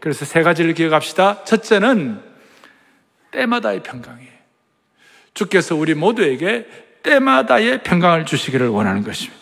그래서 0.00 0.24
세 0.24 0.42
가지를 0.42 0.74
기억합시다. 0.74 1.44
첫째는 1.44 2.20
때마다의 3.30 3.82
평강이에요. 3.82 4.32
주께서 5.34 5.76
우리 5.76 5.94
모두에게 5.94 6.66
때마다의 7.02 7.82
평강을 7.82 8.26
주시기를 8.26 8.68
원하는 8.68 9.04
것입니다. 9.04 9.40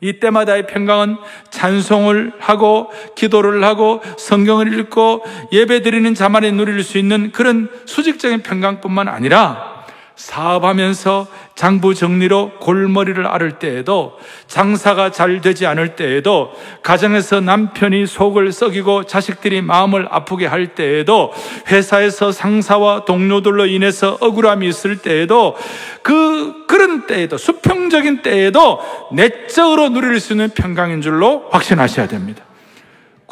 이 0.00 0.20
때마다의 0.20 0.66
평강은 0.66 1.16
찬송을 1.48 2.34
하고 2.38 2.90
기도를 3.16 3.64
하고 3.64 4.02
성경을 4.18 4.78
읽고 4.78 5.24
예배 5.50 5.80
드리는 5.80 6.14
자만이 6.14 6.52
누릴 6.52 6.82
수 6.82 6.98
있는 6.98 7.32
그런 7.32 7.70
수직적인 7.86 8.42
평강뿐만 8.42 9.08
아니라 9.08 9.73
사업하면서 10.16 11.26
장부 11.56 11.94
정리로 11.94 12.52
골머리를 12.60 13.26
앓을 13.26 13.58
때에도 13.58 14.18
장사가 14.46 15.10
잘 15.10 15.40
되지 15.40 15.66
않을 15.66 15.96
때에도 15.96 16.52
가정에서 16.82 17.40
남편이 17.40 18.06
속을 18.06 18.52
썩이고 18.52 19.04
자식들이 19.04 19.60
마음을 19.60 20.06
아프게 20.10 20.46
할 20.46 20.74
때에도 20.74 21.32
회사에서 21.68 22.30
상사와 22.30 23.04
동료들로 23.04 23.66
인해서 23.66 24.16
억울함이 24.20 24.68
있을 24.68 24.98
때에도 24.98 25.56
그 26.02 26.64
그런 26.66 27.06
때에도 27.06 27.36
수평적인 27.36 28.22
때에도 28.22 28.80
내적으로 29.12 29.88
누릴 29.88 30.20
수 30.20 30.32
있는 30.32 30.50
평강인 30.50 31.00
줄로 31.00 31.48
확신하셔야 31.50 32.06
됩니다. 32.06 32.44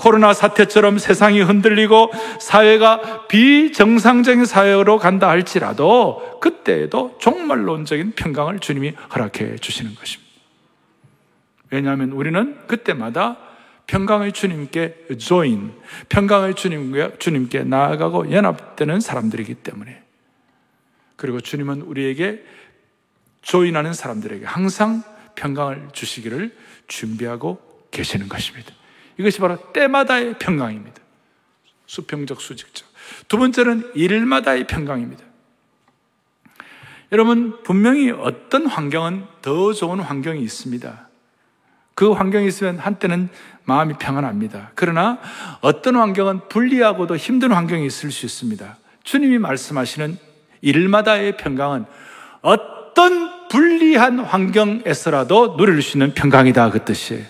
코로나 0.03 0.33
사태처럼 0.33 0.99
세상이 0.99 1.43
흔들리고 1.43 2.11
사회가 2.41 3.29
비정상적인 3.29 4.47
사회로 4.47 4.99
간다 4.99 5.29
할지라도 5.29 6.41
그때에도 6.41 7.17
종말론적인 7.21 8.15
평강을 8.17 8.59
주님이 8.59 8.95
허락해 9.15 9.59
주시는 9.59 9.95
것입니다. 9.95 10.33
왜냐하면 11.71 12.11
우리는 12.11 12.59
그때마다 12.67 13.37
평강의 13.87 14.33
주님께 14.33 15.07
조인, 15.19 15.73
평강의 16.09 16.57
주님께, 16.57 17.19
주님께 17.21 17.63
나아가고 17.63 18.33
연합되는 18.33 18.99
사람들이기 18.99 19.55
때문에. 19.55 20.03
그리고 21.15 21.41
주님은 21.41 21.83
우리에게 21.83 22.43
조인하는 23.43 23.93
사람들에게 23.93 24.47
항상 24.47 25.05
평강을 25.37 25.91
주시기를 25.93 26.57
준비하고 26.89 27.61
계시는 27.93 28.29
것입니다. 28.29 28.82
이것이 29.19 29.39
바로 29.39 29.59
때마다의 29.73 30.39
평강입니다. 30.39 31.01
수평적, 31.87 32.41
수직적. 32.41 32.87
두 33.29 33.37
번째는 33.37 33.93
일마다의 33.95 34.67
평강입니다. 34.67 35.25
여러분, 37.13 37.63
분명히 37.63 38.11
어떤 38.11 38.67
환경은 38.67 39.25
더 39.43 39.73
좋은 39.73 40.01
환경이 40.01 40.43
있습니다. 40.43 41.09
그 41.95 42.13
환경이 42.13 42.47
있으면 42.49 42.79
한때는 42.79 43.29
마음이 43.65 43.95
평안합니다. 43.99 44.73
그러나 44.75 45.19
어떤 45.61 45.97
환경은 45.97 46.49
불리하고도 46.49 47.17
힘든 47.17 47.53
환경이 47.53 47.85
있을 47.87 48.11
수 48.11 48.25
있습니다. 48.25 48.79
주님이 49.05 49.39
말씀하시는 49.39 50.17
일마다의 50.63 51.37
평강은 51.37 51.85
어떤 52.41 53.49
불리한 53.49 54.21
환경에서라도 54.21 55.57
누릴 55.57 55.83
수 55.83 55.99
있는 55.99 56.15
평강이다. 56.15 56.71
그 56.71 56.85
뜻이에요. 56.85 57.25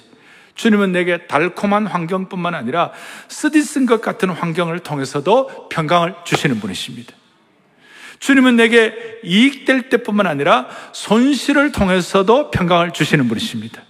주님은 0.55 0.93
내게 0.93 1.27
달콤한 1.27 1.87
환경뿐만 1.87 2.55
아니라 2.55 2.93
쓰디쓴 3.29 3.87
것 3.87 4.01
같은 4.01 4.31
환경을 4.31 4.81
통해서도 4.81 5.69
평강을 5.69 6.15
주시는 6.25 6.61
분이십니다. 6.61 7.15
주님은 8.19 8.57
내게 8.57 8.95
이익될 9.25 9.89
때뿐만 9.89 10.27
아니라 10.27 10.69
손실을 10.93 11.73
통해서도 11.73 12.51
평강을 12.53 12.93
주시는 12.93 13.27
분이십니다. 13.29 13.83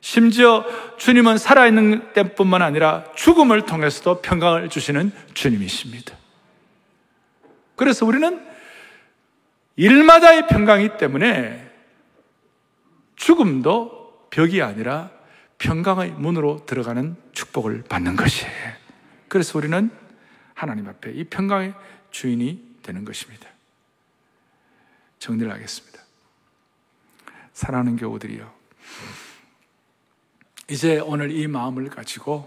심지어 0.00 0.66
주님은 0.98 1.38
살아있는 1.38 2.12
때뿐만 2.12 2.62
아니라 2.62 3.04
죽음을 3.14 3.62
통해서도 3.62 4.22
평강을 4.22 4.68
주시는 4.68 5.12
주님이십니다. 5.34 6.16
그래서 7.76 8.04
우리는 8.04 8.44
일마다의 9.76 10.46
평강이기 10.48 10.98
때문에 10.98 11.70
죽음도 13.16 14.28
벽이 14.30 14.62
아니라 14.62 15.13
평강의 15.64 16.10
문으로 16.18 16.66
들어가는 16.66 17.16
축복을 17.32 17.84
받는 17.88 18.16
것이에요. 18.16 18.52
그래서 19.28 19.56
우리는 19.56 19.90
하나님 20.52 20.86
앞에 20.86 21.12
이 21.12 21.24
평강의 21.24 21.72
주인이 22.10 22.76
되는 22.82 23.06
것입니다. 23.06 23.48
정리를 25.18 25.50
하겠습니다. 25.50 26.00
사랑하는 27.54 27.96
교우들이요. 27.96 28.52
이제 30.68 30.98
오늘 30.98 31.30
이 31.30 31.46
마음을 31.46 31.88
가지고 31.88 32.46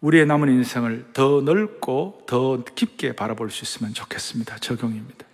우리의 0.00 0.26
남은 0.26 0.48
인생을 0.48 1.12
더 1.12 1.40
넓고 1.40 2.24
더 2.26 2.64
깊게 2.64 3.14
바라볼 3.14 3.52
수 3.52 3.62
있으면 3.62 3.94
좋겠습니다. 3.94 4.58
적용입니다. 4.58 5.24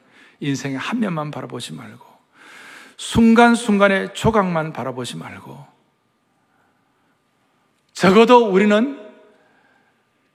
인생의 0.41 0.77
한 0.77 1.01
면만 1.01 1.31
바라보지 1.31 1.73
말고 1.73 2.05
순간순간의 2.99 4.13
조각만 4.13 4.75
바라보지 4.75 5.17
말고 5.17 5.72
적어도 8.03 8.51
우리는 8.51 8.99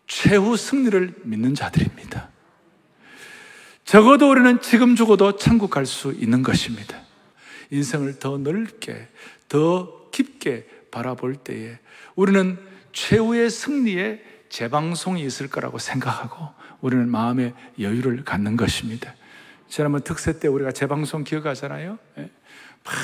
최후 0.06 0.56
승리를 0.56 1.16
믿는 1.24 1.54
자들입니다. 1.54 2.30
적어도 3.84 4.32
우리는 4.32 4.62
지금 4.62 4.96
죽어도 4.96 5.36
천국 5.36 5.70
갈 5.70 5.86
수 5.86 6.14
있는 6.14 6.44
것입니다. 6.44 6.98
인생을 7.70 8.20
더 8.20 8.38
넓게, 8.38 9.10
더 9.50 10.10
깊게 10.12 10.66
바라볼 10.92 11.36
때에 11.36 11.78
우리는 12.16 12.58
최후의 12.94 13.50
승리에 13.50 14.24
재방송이 14.48 15.22
있을 15.24 15.50
거라고 15.50 15.78
생각하고 15.78 16.48
우리는 16.80 17.10
마음의 17.10 17.54
여유를 17.82 18.24
갖는 18.24 18.56
것입니다. 18.56 19.14
지난번 19.68 20.04
특세 20.04 20.40
때 20.40 20.48
우리가 20.48 20.72
재방송 20.72 21.26
기억하잖아요. 21.26 22.00
예? 22.18 22.22
막 22.86 22.96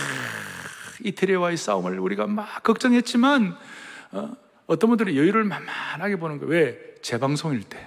이태리와의 1.03 1.57
싸움을 1.57 1.99
우리가 1.99 2.27
막 2.27 2.63
걱정했지만 2.63 3.57
어, 4.13 4.42
어떤 4.67 4.89
분들은 4.89 5.15
여유를 5.15 5.43
만만하게 5.43 6.15
보는 6.17 6.39
거예요. 6.39 6.51
왜? 6.51 6.95
재방송일 7.01 7.63
때. 7.63 7.77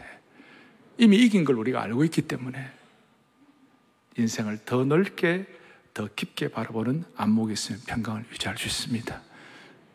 이미 0.98 1.16
이긴 1.16 1.44
걸 1.44 1.56
우리가 1.56 1.82
알고 1.82 2.04
있기 2.04 2.22
때문에 2.22 2.70
인생을 4.16 4.58
더 4.64 4.84
넓게, 4.84 5.46
더 5.92 6.08
깊게 6.14 6.48
바라보는 6.48 7.04
안목이 7.16 7.52
있으면 7.52 7.80
평강을 7.86 8.24
유지할 8.30 8.56
수 8.56 8.66
있습니다. 8.66 9.20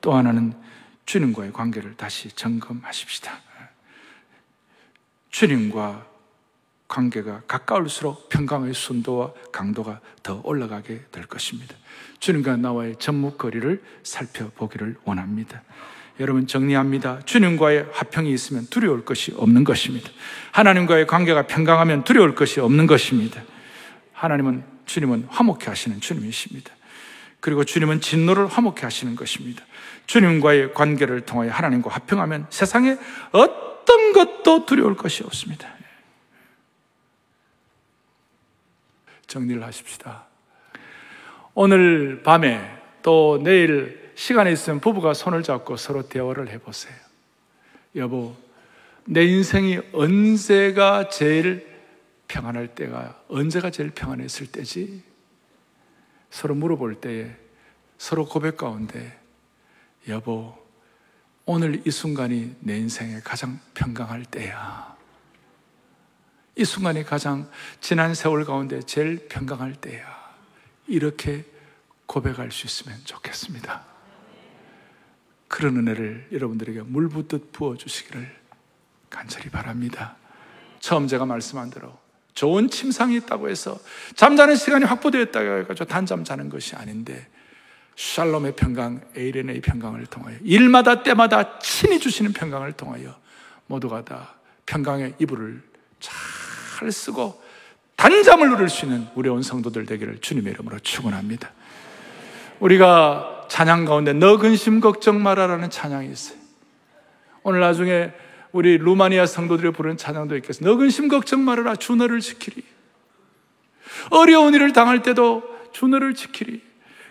또 0.01 0.13
하나는 0.13 0.53
주님과의 1.05 1.53
관계를 1.53 1.95
다시 1.97 2.29
점검하십시다. 2.29 3.39
주님과 5.29 6.07
관계가 6.87 7.43
가까울수록 7.47 8.29
평강의 8.29 8.73
순도와 8.73 9.33
강도가 9.51 10.01
더 10.23 10.41
올라가게 10.43 11.05
될 11.11 11.25
것입니다. 11.25 11.75
주님과 12.19 12.57
나와의 12.57 12.97
접목거리를 12.97 13.81
살펴보기를 14.03 14.97
원합니다. 15.05 15.63
여러분 16.21 16.45
정리합니다. 16.45 17.21
주님과의 17.25 17.87
화평이 17.91 18.31
있으면 18.31 18.67
두려울 18.69 19.03
것이 19.03 19.33
없는 19.35 19.63
것입니다. 19.63 20.09
하나님과의 20.51 21.07
관계가 21.07 21.47
평강하면 21.47 22.03
두려울 22.03 22.35
것이 22.35 22.59
없는 22.59 22.85
것입니다. 22.85 23.41
하나님은 24.13 24.63
주님은 24.85 25.25
화목해 25.29 25.65
하시는 25.65 25.99
주님이십니다. 25.99 26.71
그리고 27.39 27.63
주님은 27.63 28.01
진노를 28.01 28.45
화목해 28.45 28.81
하시는 28.81 29.15
것입니다. 29.15 29.63
주님과의 30.05 30.75
관계를 30.75 31.21
통하여 31.21 31.49
하나님과 31.51 31.89
화평하면 31.89 32.45
세상에 32.51 32.97
어떤 33.31 34.13
것도 34.13 34.67
두려울 34.67 34.95
것이 34.95 35.23
없습니다. 35.23 35.67
정리를 39.25 39.63
하십시다. 39.63 40.27
오늘 41.55 42.21
밤에 42.21 42.77
또 43.01 43.39
내일 43.43 44.00
시간이 44.21 44.53
있으면 44.53 44.79
부부가 44.79 45.15
손을 45.15 45.41
잡고 45.41 45.77
서로 45.77 46.07
대화를 46.07 46.49
해보세요. 46.49 46.93
여보, 47.95 48.35
내 49.03 49.25
인생이 49.25 49.79
언제가 49.93 51.09
제일 51.09 51.67
평안할 52.27 52.75
때가, 52.75 53.19
언제가 53.29 53.71
제일 53.71 53.89
평안했을 53.89 54.51
때지? 54.51 55.01
서로 56.29 56.53
물어볼 56.53 57.01
때에 57.01 57.35
서로 57.97 58.27
고백 58.27 58.57
가운데, 58.57 59.19
여보, 60.07 60.55
오늘 61.45 61.81
이 61.83 61.89
순간이 61.89 62.57
내 62.59 62.77
인생에 62.77 63.21
가장 63.23 63.59
평강할 63.73 64.25
때야. 64.25 64.95
이 66.55 66.63
순간이 66.63 67.03
가장 67.03 67.49
지난 67.79 68.13
세월 68.13 68.45
가운데 68.45 68.81
제일 68.83 69.27
평강할 69.29 69.73
때야. 69.77 70.05
이렇게 70.85 71.43
고백할 72.05 72.51
수 72.51 72.67
있으면 72.67 72.99
좋겠습니다. 73.03 73.90
그런 75.51 75.75
은혜를 75.75 76.29
여러분들에게 76.31 76.83
물 76.83 77.09
붓듯 77.09 77.51
부어주시기를 77.51 78.25
간절히 79.09 79.49
바랍니다. 79.49 80.15
처음 80.79 81.07
제가 81.07 81.25
말씀한 81.25 81.69
대로 81.69 81.99
좋은 82.33 82.69
침상이 82.69 83.17
있다고 83.17 83.49
해서 83.49 83.77
잠자는 84.15 84.55
시간이 84.55 84.85
확보되었다고 84.85 85.59
해가지고 85.59 85.85
단잠 85.85 86.23
자는 86.23 86.47
것이 86.47 86.77
아닌데 86.77 87.27
샬롬의 87.97 88.55
평강, 88.55 89.01
에이렌의 89.13 89.59
평강을 89.59 90.05
통하여 90.05 90.37
일마다 90.41 91.03
때마다 91.03 91.59
친히 91.59 91.99
주시는 91.99 92.31
평강을 92.31 92.71
통하여 92.71 93.13
모두가 93.67 94.05
다 94.05 94.35
평강의 94.65 95.15
이불을 95.19 95.61
잘 95.99 96.89
쓰고 96.89 97.43
단잠을 97.97 98.49
누릴 98.49 98.69
수 98.69 98.85
있는 98.85 99.05
우리 99.15 99.27
온 99.27 99.43
성도들 99.43 99.85
되기를 99.85 100.21
주님의 100.21 100.53
이름으로 100.53 100.79
축원합니다. 100.79 101.51
우리가 102.61 103.40
찬양 103.51 103.83
가운데 103.83 104.13
너 104.13 104.37
근심 104.37 104.79
걱정 104.79 105.21
마라라는 105.21 105.69
찬양이 105.69 106.09
있어요. 106.09 106.39
오늘 107.43 107.59
나중에 107.59 108.13
우리 108.53 108.77
루마니아 108.77 109.25
성도들이 109.25 109.73
부르는 109.73 109.97
찬양도 109.97 110.37
있겠어요. 110.37 110.69
너 110.69 110.77
근심 110.77 111.09
걱정 111.09 111.43
말아라. 111.43 111.75
주 111.75 111.93
너를 111.97 112.21
지키리. 112.21 112.63
어려운 114.09 114.53
일을 114.53 114.71
당할 114.71 115.01
때도 115.01 115.43
주 115.73 115.87
너를 115.87 116.13
지키리. 116.13 116.63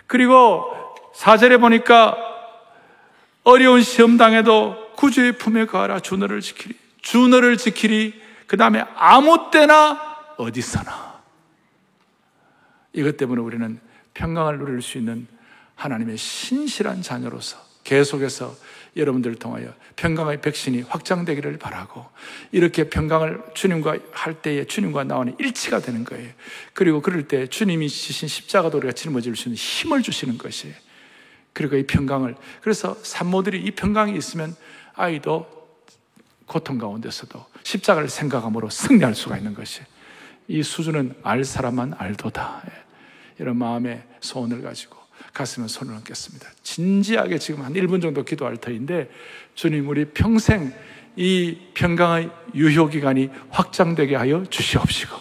그리고 0.07 0.65
사절에 1.15 1.59
보니까 1.59 2.17
어려운 3.45 3.83
시험 3.83 4.17
당해도 4.17 4.95
구주의 4.97 5.33
품에 5.33 5.67
가라. 5.67 6.01
주 6.01 6.17
너를 6.17 6.41
지키리. 6.41 6.75
주 7.03 7.29
너를 7.29 7.59
지키리. 7.59 8.19
그 8.47 8.57
다음에 8.57 8.83
아무 8.95 9.51
때나 9.51 10.17
어디서나. 10.39 11.21
이것 12.95 13.19
때문에 13.19 13.43
우리는 13.43 13.79
평강을 14.15 14.59
누릴 14.59 14.81
수 14.81 14.97
있는 14.97 15.29
하나님의 15.81 16.19
신실한 16.19 17.01
자녀로서 17.01 17.57
계속해서 17.85 18.55
여러분들을 18.97 19.37
통하여 19.37 19.73
평강의 19.97 20.43
백신이 20.43 20.83
확장되기를 20.83 21.59
바라고 21.59 22.05
이렇게 22.53 22.91
평강을 22.91 23.41
주님과 23.55 23.97
할 24.13 24.43
때에 24.43 24.67
주님과 24.67 25.05
나오는 25.05 25.35
일치가 25.39 25.81
되는 25.81 26.05
거예요. 26.05 26.31
그리고 26.75 27.01
그럴 27.01 27.27
때 27.27 27.47
주님이 27.47 27.89
지신 27.89 28.29
십자가도 28.29 28.79
우리가 28.79 28.93
짊어질 28.93 29.37
수 29.37 29.49
있는 29.49 29.57
힘을 29.57 30.03
주시는 30.03 30.37
것이에요. 30.37 30.75
그리고 31.55 31.77
이 31.77 31.87
평강을 31.87 32.37
그래서 32.61 32.97
산모들이 33.03 33.63
이 33.63 33.71
평강이 33.71 34.17
있으면 34.17 34.55
아이도 34.95 35.47
고통 36.45 36.77
가운데서도 36.79 37.47
십자가를 37.63 38.09
생각함으로 38.09 38.69
승리할 38.69 39.15
수가 39.15 39.39
있는 39.39 39.55
것이 39.55 39.81
이 40.47 40.63
수준은 40.63 41.15
알 41.23 41.45
사람만 41.45 41.95
알도다. 41.97 42.65
예. 42.67 42.73
이런 43.39 43.57
마음의 43.57 44.03
소원을 44.21 44.61
가지고 44.61 45.00
가슴에 45.33 45.69
손을 45.69 45.95
얹겠습니다. 45.95 46.47
진지하게 46.63 47.39
지금 47.39 47.63
한 47.63 47.73
1분 47.75 48.03
정도 48.03 48.25
기도할 48.25 48.57
터인데 48.57 49.11
주님 49.55 49.89
우리 49.89 50.07
평생 50.07 50.73
이 51.17 51.57
평강의 51.75 52.31
유효기간이 52.55 53.31
확장되게 53.51 54.17
하여 54.17 54.45
주시옵시고 54.49 55.17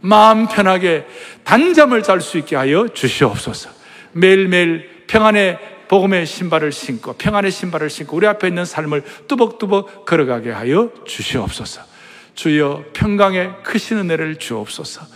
마음 0.00 0.48
편하게 0.48 1.06
단잠을 1.44 2.02
잘 2.02 2.20
수 2.20 2.38
있게 2.38 2.56
하여 2.56 2.88
주시옵소서. 2.88 3.70
매일매일 4.12 5.04
평안의 5.06 5.58
복음의 5.88 6.26
신발을 6.26 6.72
신고 6.72 7.12
평안의 7.12 7.50
신발을 7.50 7.90
신고 7.90 8.16
우리 8.16 8.26
앞에 8.26 8.48
있는 8.48 8.64
삶을 8.64 9.02
뚜벅뚜벅 9.28 10.06
걸어가게 10.06 10.50
하여 10.50 10.90
주시옵소서. 11.06 11.92
주여 12.34 12.86
평강의 12.94 13.62
크신 13.62 13.98
은혜를 13.98 14.36
주옵소서 14.36 15.06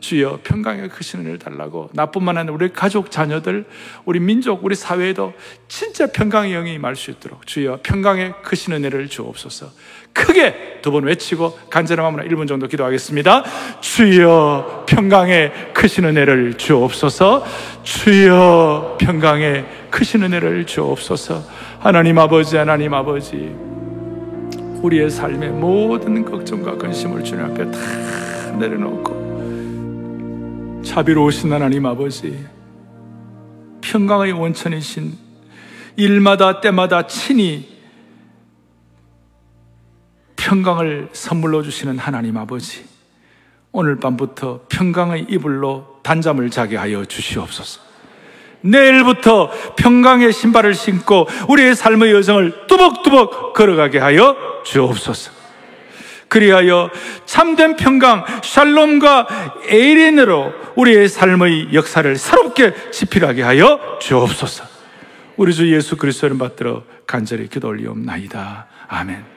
주여 0.00 0.40
평강에 0.44 0.88
크신 0.88 1.20
은혜를 1.20 1.38
달라고. 1.38 1.90
나뿐만 1.92 2.38
아니라 2.38 2.54
우리 2.54 2.72
가족, 2.72 3.10
자녀들, 3.10 3.64
우리 4.04 4.20
민족, 4.20 4.64
우리 4.64 4.74
사회에도 4.74 5.32
진짜 5.68 6.06
평강의 6.06 6.52
영이 6.52 6.74
임할 6.74 6.96
수 6.96 7.10
있도록 7.10 7.46
주여 7.46 7.80
평강에 7.82 8.32
크신 8.42 8.74
은혜를 8.74 9.08
주옵소서. 9.08 9.70
크게 10.12 10.80
두 10.82 10.90
번 10.90 11.04
외치고 11.04 11.58
간절한 11.70 12.04
마음으로 12.04 12.24
1분 12.28 12.46
정도 12.48 12.68
기도하겠습니다. 12.68 13.44
주여 13.80 14.84
평강에 14.86 15.50
크신 15.74 16.04
은혜를 16.04 16.54
주옵소서. 16.54 17.44
주여 17.82 18.96
평강에 19.00 19.64
크신 19.90 20.22
은혜를 20.22 20.66
주옵소서. 20.66 21.42
하나님 21.80 22.18
아버지 22.18 22.56
하나님 22.56 22.94
아버지 22.94 23.54
우리의 24.82 25.10
삶의 25.10 25.50
모든 25.50 26.24
걱정과 26.24 26.76
근심을 26.76 27.24
주님 27.24 27.44
앞에 27.44 27.70
다 27.70 28.56
내려놓고 28.58 29.25
자비로우신 30.86 31.52
하나님 31.52 31.84
아버지, 31.84 32.46
평강의 33.80 34.32
원천이신 34.32 35.18
일마다 35.96 36.60
때마다 36.60 37.08
친히 37.08 37.76
평강을 40.36 41.08
선물로 41.12 41.64
주시는 41.64 41.98
하나님 41.98 42.36
아버지, 42.36 42.84
오늘 43.72 43.96
밤부터 43.96 44.60
평강의 44.68 45.26
이불로 45.28 45.98
단잠을 46.02 46.50
자게 46.50 46.76
하여 46.76 47.04
주시옵소서. 47.04 47.80
내일부터 48.60 49.50
평강의 49.76 50.32
신발을 50.32 50.74
신고 50.74 51.26
우리의 51.48 51.74
삶의 51.74 52.12
여정을 52.12 52.68
뚜벅뚜벅 52.68 53.54
걸어가게 53.54 53.98
하여 53.98 54.36
주옵소서. 54.64 55.35
그리하여 56.28 56.90
참된 57.24 57.76
평강, 57.76 58.24
샬롬과 58.42 59.26
에이렌으로 59.68 60.52
우리의 60.76 61.08
삶의 61.08 61.72
역사를 61.72 62.16
새롭게 62.16 62.74
지필하게 62.90 63.42
하여 63.42 63.98
주옵소서. 64.00 64.64
우리 65.36 65.54
주 65.54 65.72
예수 65.72 65.96
그리스도를 65.96 66.38
받들어 66.38 66.84
간절히 67.06 67.48
기도 67.48 67.68
올리옵나이다. 67.68 68.66
아멘. 68.88 69.35